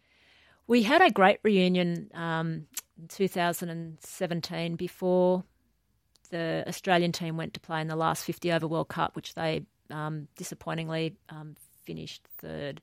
[0.66, 2.66] We had a great reunion um,
[2.98, 5.44] in 2017 before
[6.30, 9.66] the Australian team went to play in the last 50 over World Cup, which they
[9.90, 12.80] um, disappointingly um, finished third.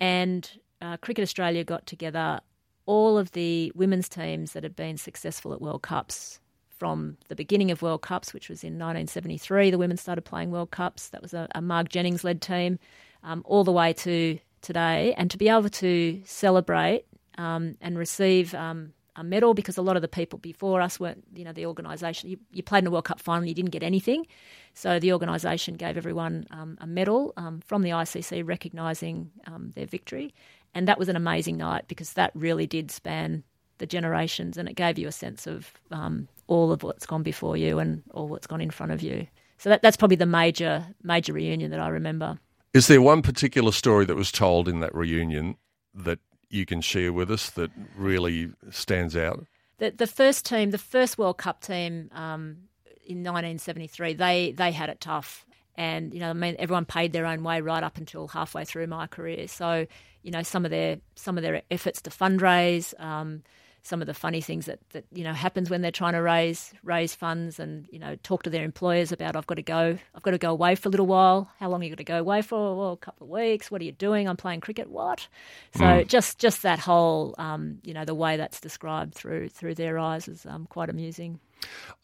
[0.00, 0.48] And
[0.80, 2.40] uh, Cricket Australia got together
[2.86, 6.40] all of the women's teams that had been successful at World Cups
[6.78, 9.70] from the beginning of World Cups, which was in 1973.
[9.70, 11.08] The women started playing World Cups.
[11.08, 12.78] That was a, a Jennings led team,
[13.24, 15.14] um, all the way to today.
[15.16, 17.06] And to be able to celebrate
[17.38, 21.24] um, and receive um, a medal because a lot of the people before us weren't,
[21.34, 22.30] you know, the organisation.
[22.30, 24.26] You, you, played in a World Cup final, you didn't get anything.
[24.74, 29.86] So the organisation gave everyone um, a medal um, from the ICC recognising um, their
[29.86, 30.34] victory.
[30.74, 33.42] And that was an amazing night because that really did span
[33.78, 37.56] the generations and it gave you a sense of um, all of what's gone before
[37.56, 39.26] you and all what's gone in front of you.
[39.58, 42.38] So that, that's probably the major major reunion that I remember.
[42.74, 45.56] Is there one particular story that was told in that reunion
[45.94, 46.18] that
[46.56, 49.46] you can share with us that really stands out?
[49.78, 52.68] The, the first team, the first World Cup team um,
[53.06, 57.26] in 1973, they they had it tough, and you know, I mean, everyone paid their
[57.26, 59.48] own way right up until halfway through my career.
[59.48, 59.86] So,
[60.22, 62.98] you know, some of their some of their efforts to fundraise.
[62.98, 63.42] Um,
[63.86, 66.74] some of the funny things that, that you know happens when they're trying to raise
[66.82, 70.22] raise funds and you know talk to their employers about I've got to go I've
[70.22, 71.50] got to go away for a little while.
[71.60, 72.76] How long are you going to go away for?
[72.76, 73.70] Well a couple of weeks.
[73.70, 74.28] What are you doing?
[74.28, 74.90] I'm playing cricket.
[74.90, 75.28] What?
[75.74, 76.06] So mm.
[76.08, 80.26] just just that whole um, you know the way that's described through through their eyes
[80.28, 81.38] is um, quite amusing.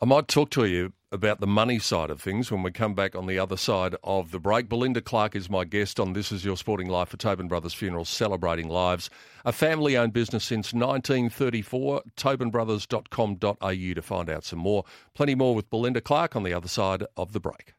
[0.00, 3.14] I might talk to you about the money side of things when we come back
[3.14, 4.68] on the other side of the break.
[4.68, 8.08] Belinda Clark is my guest on This Is Your Sporting Life for Tobin Brothers Funerals,
[8.08, 9.10] celebrating lives.
[9.44, 12.02] A family owned business since 1934.
[12.16, 14.84] TobinBrothers.com.au to find out some more.
[15.14, 17.74] Plenty more with Belinda Clark on the other side of the break.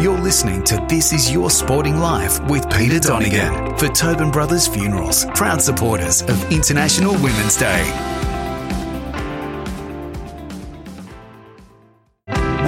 [0.00, 5.24] You're listening to This Is Your Sporting Life with Peter Donegan for Tobin Brothers Funerals,
[5.36, 8.23] proud supporters of International Women's Day.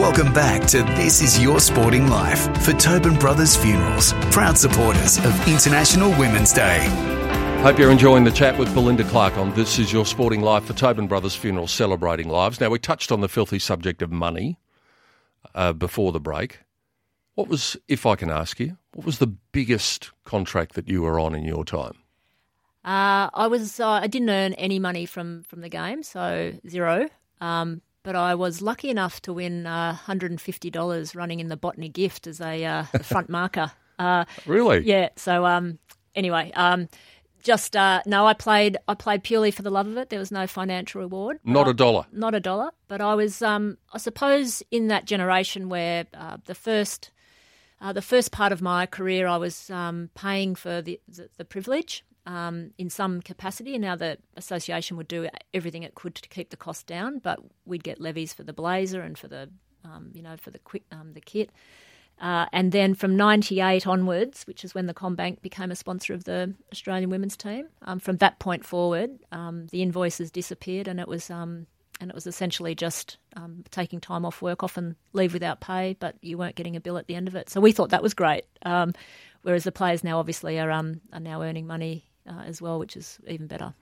[0.07, 5.49] Welcome back to This Is Your Sporting Life for Tobin Brothers Funerals, proud supporters of
[5.49, 6.87] International Women's Day.
[7.63, 10.75] Hope you're enjoying the chat with Belinda Clark on This Is Your Sporting Life for
[10.75, 12.61] Tobin Brothers Funerals, celebrating lives.
[12.61, 14.61] Now, we touched on the filthy subject of money
[15.57, 16.61] uh, before the break.
[17.35, 21.19] What was, if I can ask you, what was the biggest contract that you were
[21.19, 21.95] on in your time?
[22.85, 27.09] Uh, I was uh, I didn't earn any money from from the game, so zero.
[27.41, 32.29] Um, but I was lucky enough to win uh, $150 running in the Botany Gift
[32.29, 33.73] as a uh, front marker.
[33.99, 34.81] Uh, Really?
[34.85, 35.09] yeah.
[35.17, 35.79] So um,
[36.15, 36.87] anyway, um,
[37.43, 38.77] just uh, no, I played.
[38.87, 40.11] I played purely for the love of it.
[40.11, 41.39] There was no financial reward.
[41.45, 42.05] Not a dollar.
[42.13, 42.73] Not a dollar.
[42.89, 47.11] But I was, um, I suppose, in that generation where uh, the first,
[47.81, 51.47] uh, the first part of my career, I was um, paying for the the, the
[51.47, 52.05] privilege.
[52.27, 56.51] Um, in some capacity, and now the association would do everything it could to keep
[56.51, 59.49] the cost down, but we'd get levies for the blazer and for the,
[59.85, 61.51] um, you know, for the quick um, the kit.
[62.21, 66.25] Uh, and then from 98 onwards, which is when the CommBank became a sponsor of
[66.25, 71.09] the Australian women's team, um, from that point forward, um, the invoices disappeared and it
[71.09, 71.31] was
[72.01, 76.17] and it was essentially just um, taking time off work, often leave without pay, but
[76.21, 77.49] you weren't getting a bill at the end of it.
[77.49, 78.45] So we thought that was great.
[78.65, 78.93] Um,
[79.43, 82.97] whereas the players now obviously are, um, are now earning money uh, as well, which
[82.97, 83.75] is even better.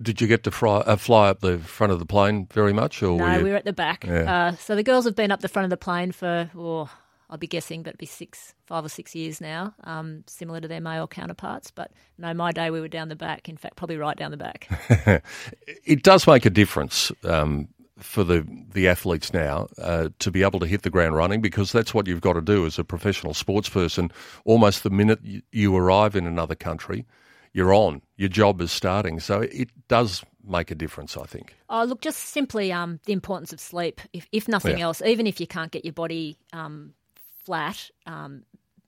[0.00, 3.02] Did you get to fly, uh, fly up the front of the plane very much?
[3.02, 3.44] Or were No, you...
[3.44, 4.04] we were at the back.
[4.06, 4.32] Yeah.
[4.32, 6.88] Uh, so the girls have been up the front of the plane for, oh,
[7.30, 10.68] I'll be guessing, but it'd be six, five or six years now, um, similar to
[10.68, 11.70] their male counterparts.
[11.70, 13.48] But no, my day we were down the back.
[13.48, 14.68] In fact, probably right down the back.
[15.84, 20.60] it does make a difference um, for the the athletes now uh, to be able
[20.60, 23.34] to hit the ground running because that's what you've got to do as a professional
[23.34, 24.10] sports person.
[24.44, 27.04] Almost the minute you, you arrive in another country,
[27.52, 28.02] you're on.
[28.16, 31.16] Your job is starting, so it does make a difference.
[31.16, 31.54] I think.
[31.68, 34.00] Oh, look, just simply um, the importance of sleep.
[34.12, 34.86] If, if nothing Yeah.
[34.86, 36.94] else, even if you can't get your body um,
[37.44, 38.44] flat, um,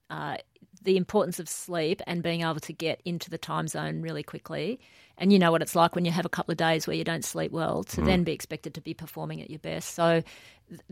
[0.08, 0.38] uh,
[0.82, 4.80] the importance of sleep and being able to get into the time zone really quickly.
[5.18, 7.04] And you know what it's like when you have a couple of days where you
[7.04, 9.94] don't sleep well to then be expected to be performing at your best.
[9.94, 10.22] So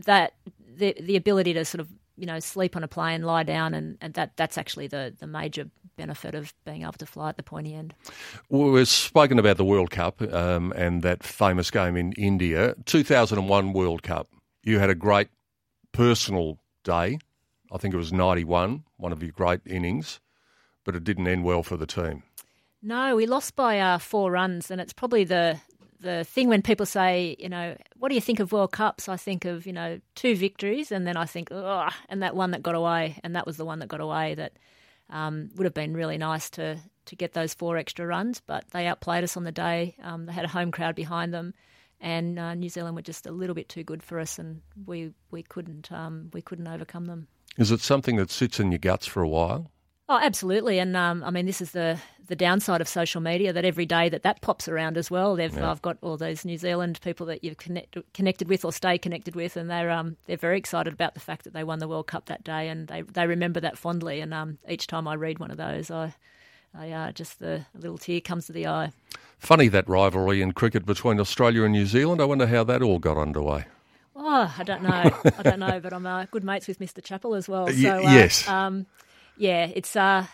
[0.05, 0.33] that
[0.77, 1.87] the the ability to sort of
[2.19, 5.27] you know sleep on a plane, lie down, and, and that that's actually the the
[5.27, 7.93] major benefit of being able to fly at the pointy end.
[8.49, 13.73] Well, We've spoken about the World Cup um, and that famous game in India, 2001
[13.73, 14.27] World Cup.
[14.63, 15.27] You had a great
[15.91, 17.19] personal day.
[17.71, 20.19] I think it was 91, one of your great innings,
[20.83, 22.23] but it didn't end well for the team.
[22.81, 25.59] No, we lost by uh, four runs, and it's probably the
[25.99, 29.09] the thing when people say, you know, what do you think of World Cups?
[29.09, 32.51] I think of you know two victories, and then I think, oh, and that one
[32.51, 34.35] that got away, and that was the one that got away.
[34.35, 34.53] That
[35.09, 38.87] um, would have been really nice to to get those four extra runs, but they
[38.87, 39.95] outplayed us on the day.
[40.03, 41.53] Um, they had a home crowd behind them,
[41.99, 45.13] and uh, New Zealand were just a little bit too good for us, and we
[45.31, 47.27] we couldn't um, we couldn't overcome them.
[47.57, 49.71] Is it something that sits in your guts for a while?
[50.11, 53.63] Oh, absolutely, and um, I mean, this is the the downside of social media that
[53.63, 55.35] every day that that pops around as well.
[55.35, 58.97] They've I've got all those New Zealand people that you've connect, connected with or stay
[58.97, 61.87] connected with, and they're um they're very excited about the fact that they won the
[61.87, 64.19] World Cup that day, and they they remember that fondly.
[64.19, 66.15] And um, each time I read one of those, I
[66.73, 68.91] I uh, just the a little tear comes to the eye.
[69.37, 72.19] Funny that rivalry in cricket between Australia and New Zealand.
[72.19, 73.65] I wonder how that all got underway.
[74.15, 74.89] Oh, I don't know.
[75.37, 77.01] I don't know, but I'm uh, good mates with Mr.
[77.03, 77.67] Chappell as well.
[77.73, 78.47] So, uh, yes.
[78.49, 78.85] Um,
[79.39, 80.27] yeah, it's uh,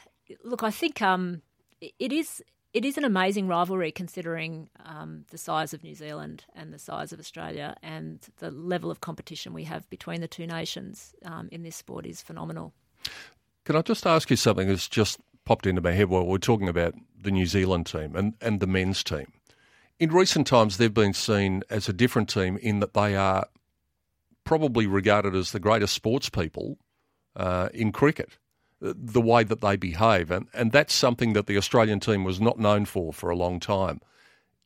[0.44, 0.64] look.
[0.64, 1.42] I think um,
[1.80, 6.74] it is it is an amazing rivalry considering um, the size of New Zealand and
[6.74, 11.14] the size of Australia and the level of competition we have between the two nations
[11.24, 12.74] um, in this sport is phenomenal.
[13.64, 16.68] Can I just ask you something that's just popped into my head while we're talking
[16.68, 19.32] about the New Zealand team and, and the men's team?
[20.00, 23.46] In recent times, they've been seen as a different team in that they are
[24.44, 26.78] probably regarded as the greatest sports people
[27.38, 28.38] uh, in cricket,
[28.80, 30.32] the- way that they behave.
[30.32, 33.60] And, and that's something that the Australian team was not known for for a long
[33.60, 34.02] time.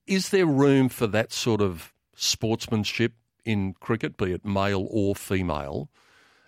[0.08, 3.14] Is there room for that sort of sportsmanship
[3.46, 5.90] in cricket, be it male or female,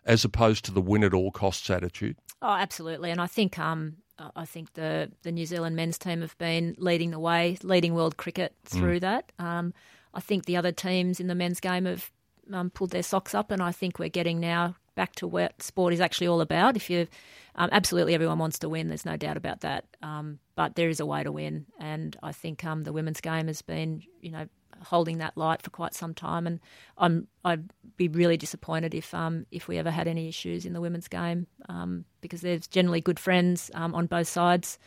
[0.05, 2.17] as opposed to the win at all costs attitude?
[2.41, 3.97] Oh, absolutely, and I think um,
[4.35, 8.17] I think the the New Zealand men's team have been leading the way, leading world
[8.17, 9.31] cricket through that.
[9.39, 9.73] Um,
[10.13, 12.11] I think the other teams in the men's game have
[12.51, 15.93] um, pulled their socks up, and I think we're getting now back to what sport
[15.93, 16.75] is actually all about.
[16.75, 17.07] If you
[17.55, 19.85] um, absolutely everyone wants to win, there's no doubt about that.
[20.01, 23.47] Um, but there is a way to win, and I think um, the women's game
[23.47, 24.47] has been, you know,
[24.83, 26.47] holding that light for quite some time.
[26.47, 26.59] And
[26.97, 30.81] I'm I'd be really disappointed if um, if we ever had any issues in the
[30.81, 34.77] women's game um, because there's generally good friends um, on both sides,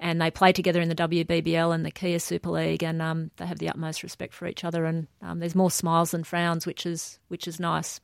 [0.00, 3.46] and they play together in the WBBL and the Kia Super League, and um, they
[3.46, 4.84] have the utmost respect for each other.
[4.84, 8.00] And um, there's more smiles than frowns, which is which is nice.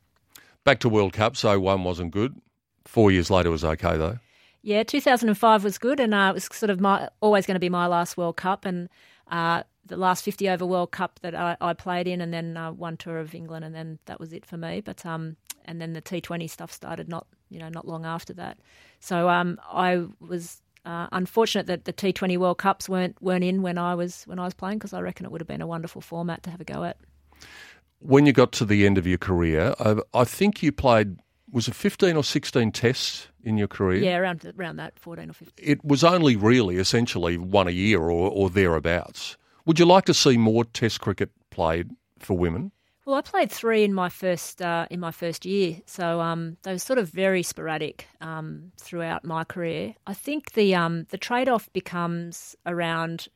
[0.69, 2.39] Back to World Cup, so one wasn't good.
[2.85, 4.19] Four years later was okay though.
[4.61, 7.69] Yeah, 2005 was good, and uh, it was sort of my always going to be
[7.69, 8.87] my last World Cup, and
[9.31, 12.71] uh, the last 50 over World Cup that I, I played in, and then uh,
[12.71, 14.79] one tour of England, and then that was it for me.
[14.79, 18.59] But um, and then the T20 stuff started not you know not long after that.
[18.99, 23.79] So um, I was uh, unfortunate that the T20 World Cups weren't weren't in when
[23.79, 26.01] I was when I was playing because I reckon it would have been a wonderful
[26.01, 26.97] format to have a go at.
[27.99, 31.19] When you got to the end of your career, I, I think you played
[31.51, 34.03] was it 15 or 16 tests in your career?
[34.03, 35.53] Yeah, around around that 14 or 15.
[35.57, 39.37] It was only really essentially one a year or, or thereabouts.
[39.65, 42.71] Would you like to see more test cricket played for women?
[43.05, 46.73] Well, I played three in my first uh, in my first year, so um, they
[46.73, 49.95] were sort of very sporadic um, throughout my career.
[50.05, 53.27] I think the um, the trade off becomes around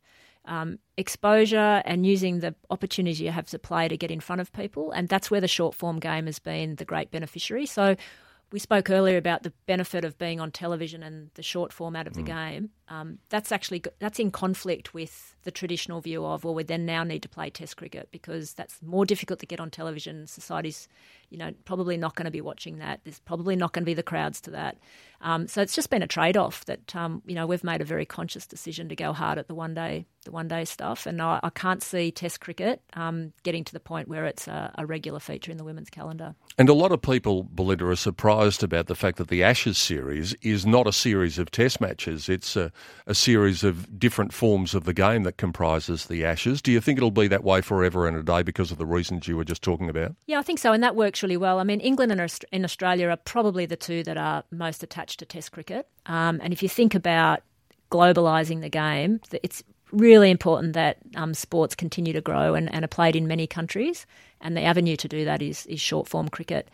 [0.45, 4.51] um, exposure and using the opportunity you have to play to get in front of
[4.51, 4.91] people.
[4.91, 7.65] And that's where the short form game has been the great beneficiary.
[7.65, 7.95] So
[8.51, 12.13] we spoke earlier about the benefit of being on television and the short format of
[12.13, 12.27] the mm.
[12.27, 12.69] game.
[12.93, 17.03] Um, that's actually that's in conflict with the traditional view of well, we then now
[17.03, 20.27] need to play Test cricket because that's more difficult to get on television.
[20.27, 20.87] Society's,
[21.29, 23.01] you know, probably not going to be watching that.
[23.03, 24.77] There's probably not going to be the crowds to that.
[25.21, 27.85] Um, so it's just been a trade off that um, you know we've made a
[27.85, 31.21] very conscious decision to go hard at the one day the one day stuff, and
[31.21, 34.85] I, I can't see Test cricket um, getting to the point where it's a, a,
[34.85, 36.35] regular feature in the women's calendar.
[36.57, 40.33] And a lot of people, Belinda, are surprised about the fact that the Ashes series
[40.41, 42.29] is not a series of Test matches.
[42.29, 42.71] It's a,
[43.05, 46.61] a series of different forms of the game that comprises the Ashes.
[46.61, 49.27] Do you think it'll be that way forever and a day because of the reasons
[49.27, 50.15] you were just talking about?
[50.25, 51.59] Yeah, I think so, and that works really well.
[51.59, 55.51] I mean, England and Australia are probably the two that are most attached to Test
[55.51, 55.87] cricket.
[56.05, 57.41] Um, and if you think about
[57.91, 62.87] globalising the game, it's really important that um, sports continue to grow and, and, are
[62.87, 64.05] played in many countries.
[64.41, 66.69] And the avenue to do that is, is short form cricket.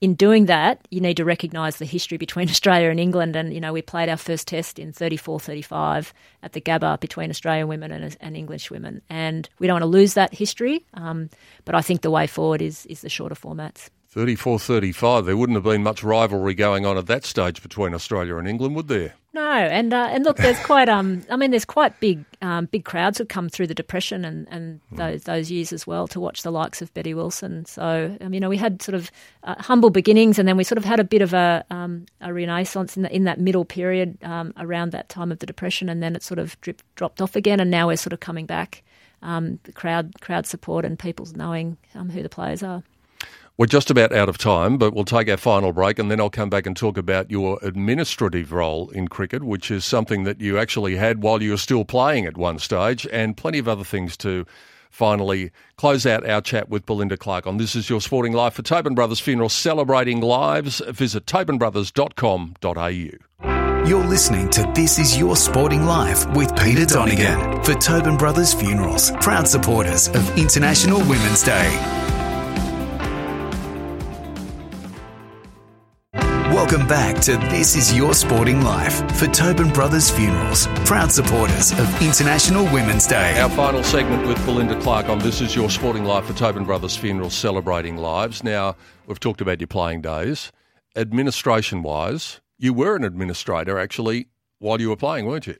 [0.00, 3.34] In doing that, you need to recognise the history between Australia and England.
[3.36, 7.30] And, you know, we played our first test in 34 35 at the Gabba between
[7.30, 9.02] Australian women and, and English women.
[9.10, 10.84] And we don't want to lose that history.
[10.94, 11.30] Um,
[11.64, 13.90] but I think the way forward is, is the shorter formats.
[14.18, 15.26] 34 35.
[15.26, 18.74] There wouldn't have been much rivalry going on at that stage between Australia and England,
[18.74, 19.14] would there?
[19.32, 22.84] No, and uh, and look, there's quite um, I mean, there's quite big um, big
[22.84, 24.96] crowds who come through the depression and, and hmm.
[24.96, 27.64] those those years as well to watch the likes of Betty Wilson.
[27.66, 29.12] So um, you know, we had sort of
[29.44, 32.34] uh, humble beginnings, and then we sort of had a bit of a um, a
[32.34, 36.02] renaissance in the, in that middle period um, around that time of the depression, and
[36.02, 38.82] then it sort of dripped, dropped off again, and now we're sort of coming back.
[39.22, 42.82] Um, the crowd crowd support and people's knowing um, who the players are.
[43.58, 46.30] We're just about out of time, but we'll take our final break and then I'll
[46.30, 50.56] come back and talk about your administrative role in cricket, which is something that you
[50.56, 54.16] actually had while you were still playing at one stage, and plenty of other things
[54.18, 54.46] to
[54.90, 58.62] finally close out our chat with Belinda Clark on This Is Your Sporting Life for
[58.62, 60.80] Tobin Brothers Funeral celebrating lives.
[60.90, 63.88] Visit tobinbrothers.com.au.
[63.88, 69.10] You're listening to This Is Your Sporting Life with Peter Donegan for Tobin Brothers Funerals,
[69.20, 71.97] proud supporters of International Women's Day.
[76.58, 82.02] Welcome back to This Is Your Sporting Life for Tobin Brothers Funerals, proud supporters of
[82.02, 83.38] International Women's Day.
[83.38, 86.96] Our final segment with Belinda Clark on This Is Your Sporting Life for Tobin Brothers
[86.96, 88.42] Funerals, celebrating lives.
[88.42, 88.74] Now,
[89.06, 90.50] we've talked about your playing days.
[90.96, 94.26] Administration wise, you were an administrator actually
[94.58, 95.58] while you were playing, weren't you?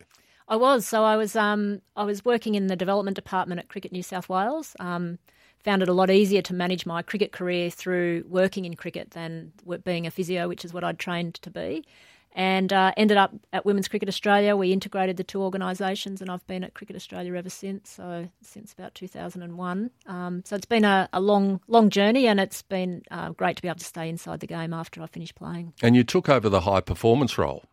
[0.49, 0.85] I was.
[0.85, 4.29] So I was um, I was working in the development department at Cricket New South
[4.29, 4.75] Wales.
[4.81, 5.21] Um,
[5.69, 9.53] found it a lot easier to manage my cricket career through working in cricket than
[9.85, 11.85] being a physio, which is what I'd trained to be.
[12.33, 14.57] And uh, ended up at Women's Cricket Australia.
[14.57, 17.91] We integrated the two organisations, and I've been at Cricket Australia ever since.
[17.91, 19.91] So since about 2001.
[20.07, 23.63] Um, so it's been a, a, long, long journey, and it's been uh, great to
[23.63, 25.75] be able to stay inside the game after I finished playing.
[25.83, 27.65] And you took over the high performance role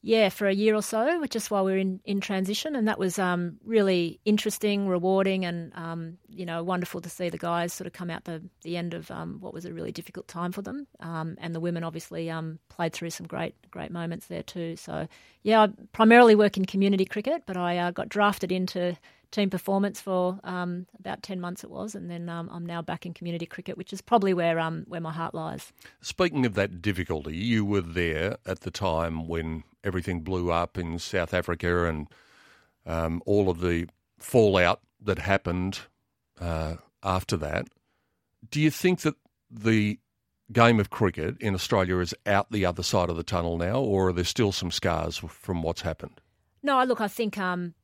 [0.00, 2.76] yeah, for a year or so, just while we were in, in transition.
[2.76, 7.38] And that was um, really interesting, rewarding, and, um, you know, wonderful to see the
[7.38, 10.28] guys sort of come out the, the end of um, what was a really difficult
[10.28, 10.86] time for them.
[11.00, 14.76] Um, and the women obviously um, played through some great, great moments there too.
[14.76, 15.08] So,
[15.42, 18.96] yeah, I primarily work in community cricket, but I uh, got drafted into
[19.30, 23.06] team performance for um, about ten months it was, and then um, I'm now back
[23.06, 25.72] in community cricket, which is probably where um, where my heart lies.
[26.00, 30.98] Speaking of that difficulty, you were there at the time when everything blew up in
[30.98, 32.08] South Africa and
[32.86, 35.80] um, all of the fallout that happened
[36.40, 37.68] uh, after that.
[38.50, 39.14] Do you think that
[39.50, 39.98] the
[40.52, 44.08] game of cricket in Australia is out the other side of the tunnel now, or
[44.08, 46.20] are there still some scars from what's happened?
[46.62, 47.74] No, look, I think um,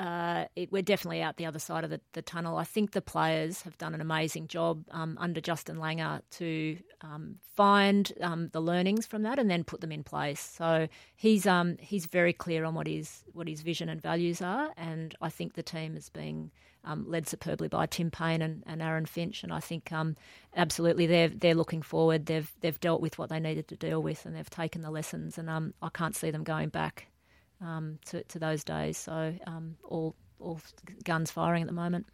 [0.00, 2.56] uh, it, we're definitely out the other side of the, the, tunnel.
[2.56, 7.36] I think the players have done an amazing job um, under Justin Langer to um,
[7.54, 10.40] find um, the learnings from that and then put them in place.
[10.40, 14.70] So he's um, he's very clear on what his what his vision and values are,
[14.78, 16.50] and I think the team is being
[16.82, 19.42] um, led superbly by Tim Paine and, and Aaron Finch.
[19.42, 20.16] And I think um,
[20.56, 22.24] absolutely they're they're looking forward.
[22.24, 25.36] They've they've dealt with what they needed to deal with, and they've taken the lessons.
[25.36, 27.08] And I can't see them going back
[27.60, 28.98] um, to, to those days.
[28.98, 30.60] So um, all all
[31.04, 32.06] guns firing at the moment.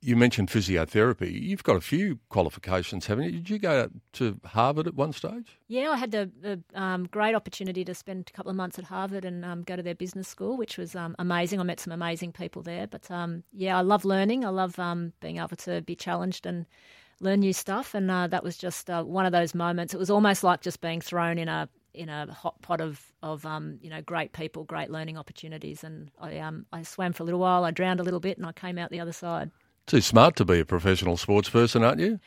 [0.00, 1.32] You mentioned physiotherapy.
[1.40, 3.30] You've got a few qualifications, haven't you?
[3.30, 5.56] Did you go to Harvard at one stage?
[5.66, 8.84] Yeah, I had the, the um, great opportunity to spend a couple of months at
[8.84, 11.58] Harvard and um, go to their business school, which was um, amazing.
[11.58, 12.86] I met some amazing people there.
[12.86, 14.44] But um, yeah, I love learning.
[14.44, 16.66] I love um, being able to be challenged and
[17.20, 17.94] learn new stuff.
[17.94, 19.94] And uh, that was just uh, one of those moments.
[19.94, 23.46] It was almost like just being thrown in a in a hot pot of of
[23.46, 27.26] um, you know great people, great learning opportunities, and I um, I swam for a
[27.26, 27.64] little while.
[27.64, 29.50] I drowned a little bit, and I came out the other side.
[29.86, 32.18] Too smart to be a professional sports person, aren't you?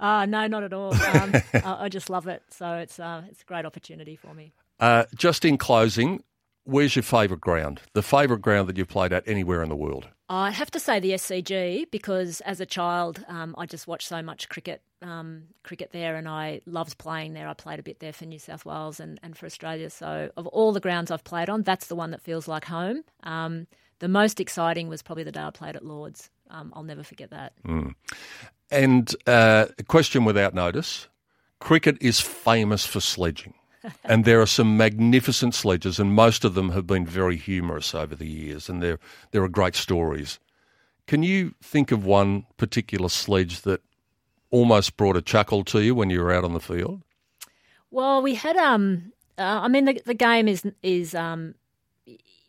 [0.00, 0.94] Uh, no, not at all.
[0.94, 2.42] Um, I, I, just love it.
[2.50, 4.52] So it's uh, it's a great opportunity for me.
[4.80, 6.22] Uh, just in closing,
[6.64, 7.80] where's your favourite ground?
[7.92, 10.08] The favourite ground that you've played at anywhere in the world?
[10.32, 14.22] I have to say the SCG because as a child, um, I just watched so
[14.22, 17.46] much cricket, um, cricket there, and I loved playing there.
[17.46, 19.90] I played a bit there for New South Wales and, and for Australia.
[19.90, 23.04] So of all the grounds I've played on, that's the one that feels like home.
[23.24, 23.66] Um,
[23.98, 26.30] the most exciting was probably the day I played at Lords.
[26.48, 27.52] Um, I'll never forget that.
[27.66, 27.94] Mm.
[28.70, 31.08] And uh, a question without notice:
[31.60, 33.52] cricket is famous for sledging
[34.04, 38.14] and there are some magnificent sledges, and most of them have been very humorous over
[38.14, 38.98] the years, and there
[39.30, 40.38] there are great stories.
[41.06, 43.82] Can you think of one particular sledge that
[44.50, 47.02] almost brought a chuckle to you when you were out on the field?
[47.90, 51.54] Well, we had um, uh, I mean the the game is is um,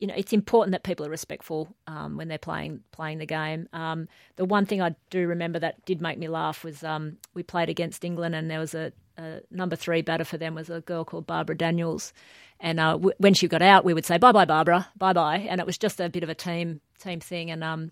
[0.04, 3.70] you know, it's important that people are respectful um, when they're playing playing the game.
[3.72, 7.42] Um, the one thing I do remember that did make me laugh was um, we
[7.42, 10.82] played against England, and there was a, a, number three batter for them was a
[10.82, 12.14] girl called Barbara Daniels,
[12.59, 15.39] and uh, w- when she got out, we would say bye bye Barbara, bye bye,
[15.49, 17.91] and it was just a bit of a team team thing, and um,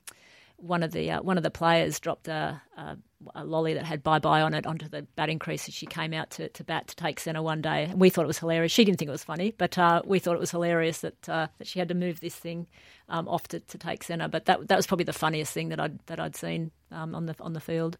[0.61, 2.97] one of the uh, one of the players dropped a, a,
[3.35, 6.13] a, lolly that had bye bye on it onto the batting crease as she came
[6.13, 8.71] out to, to bat to take centre one day, and we thought it was hilarious.
[8.71, 11.47] She didn't think it was funny, but uh, we thought it was hilarious that uh,
[11.57, 12.67] that she had to move this thing
[13.09, 14.27] um, off to, to take centre.
[14.27, 17.25] But that that was probably the funniest thing that I'd that I'd seen um, on
[17.25, 17.97] the on the field.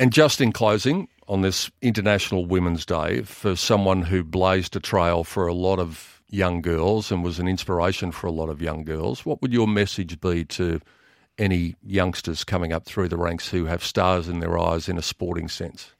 [0.00, 5.24] And just in closing, on this International Women's Day, for someone who blazed a trail
[5.24, 8.82] for a lot of young girls and was an inspiration for a lot of young
[8.82, 10.80] girls, what would your message be to
[11.36, 15.02] any youngsters coming up through the ranks who have stars in their eyes in a
[15.02, 15.92] sporting sense?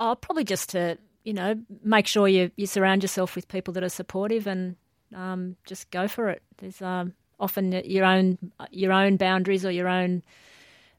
[0.00, 3.84] Oh, probably just to you know make sure you you surround yourself with people that
[3.84, 4.76] are supportive and
[5.14, 6.42] um, just go for it.
[6.56, 8.38] There's um, often your own
[8.70, 10.22] your own boundaries or your own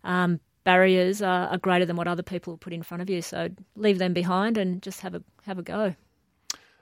[0.04, 3.22] um, barriers are, are, greater than what other people put in front of you.
[3.22, 3.48] So
[3.78, 5.96] leave them behind and just have a have a go.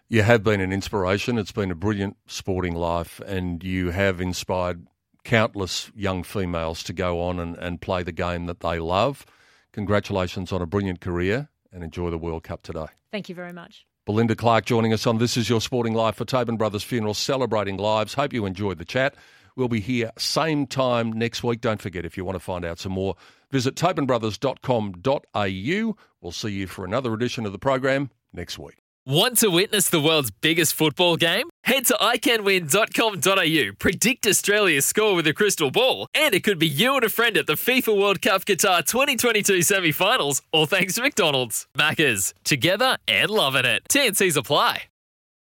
[0.07, 1.37] You have been an inspiration.
[1.37, 4.87] It's been a brilliant sporting life, and you have inspired
[5.23, 9.23] countless young females to go on and, and play the game that they love.
[9.71, 12.87] Congratulations on a brilliant career and enjoy the World Cup today.
[13.11, 13.85] Thank you very much.
[14.05, 17.77] Belinda Clark joining us on This Is Your Sporting Life for Tobin Brothers Funeral, celebrating
[17.77, 18.15] lives.
[18.15, 19.15] Hope you enjoyed the chat.
[19.55, 21.61] We'll be here same time next week.
[21.61, 23.15] Don't forget, if you want to find out some more,
[23.55, 25.95] visit tobinbrothers.com.au.
[26.21, 28.81] We'll see you for another edition of the program next week.
[29.07, 31.49] Want to witness the world's biggest football game?
[31.63, 36.95] Head to iCanWin.com.au, predict Australia's score with a crystal ball, and it could be you
[36.95, 41.01] and a friend at the FIFA World Cup Qatar 2022 semi finals, all thanks to
[41.01, 41.67] McDonald's.
[41.77, 43.83] Maccas, together and loving it.
[43.89, 44.83] TNCs apply.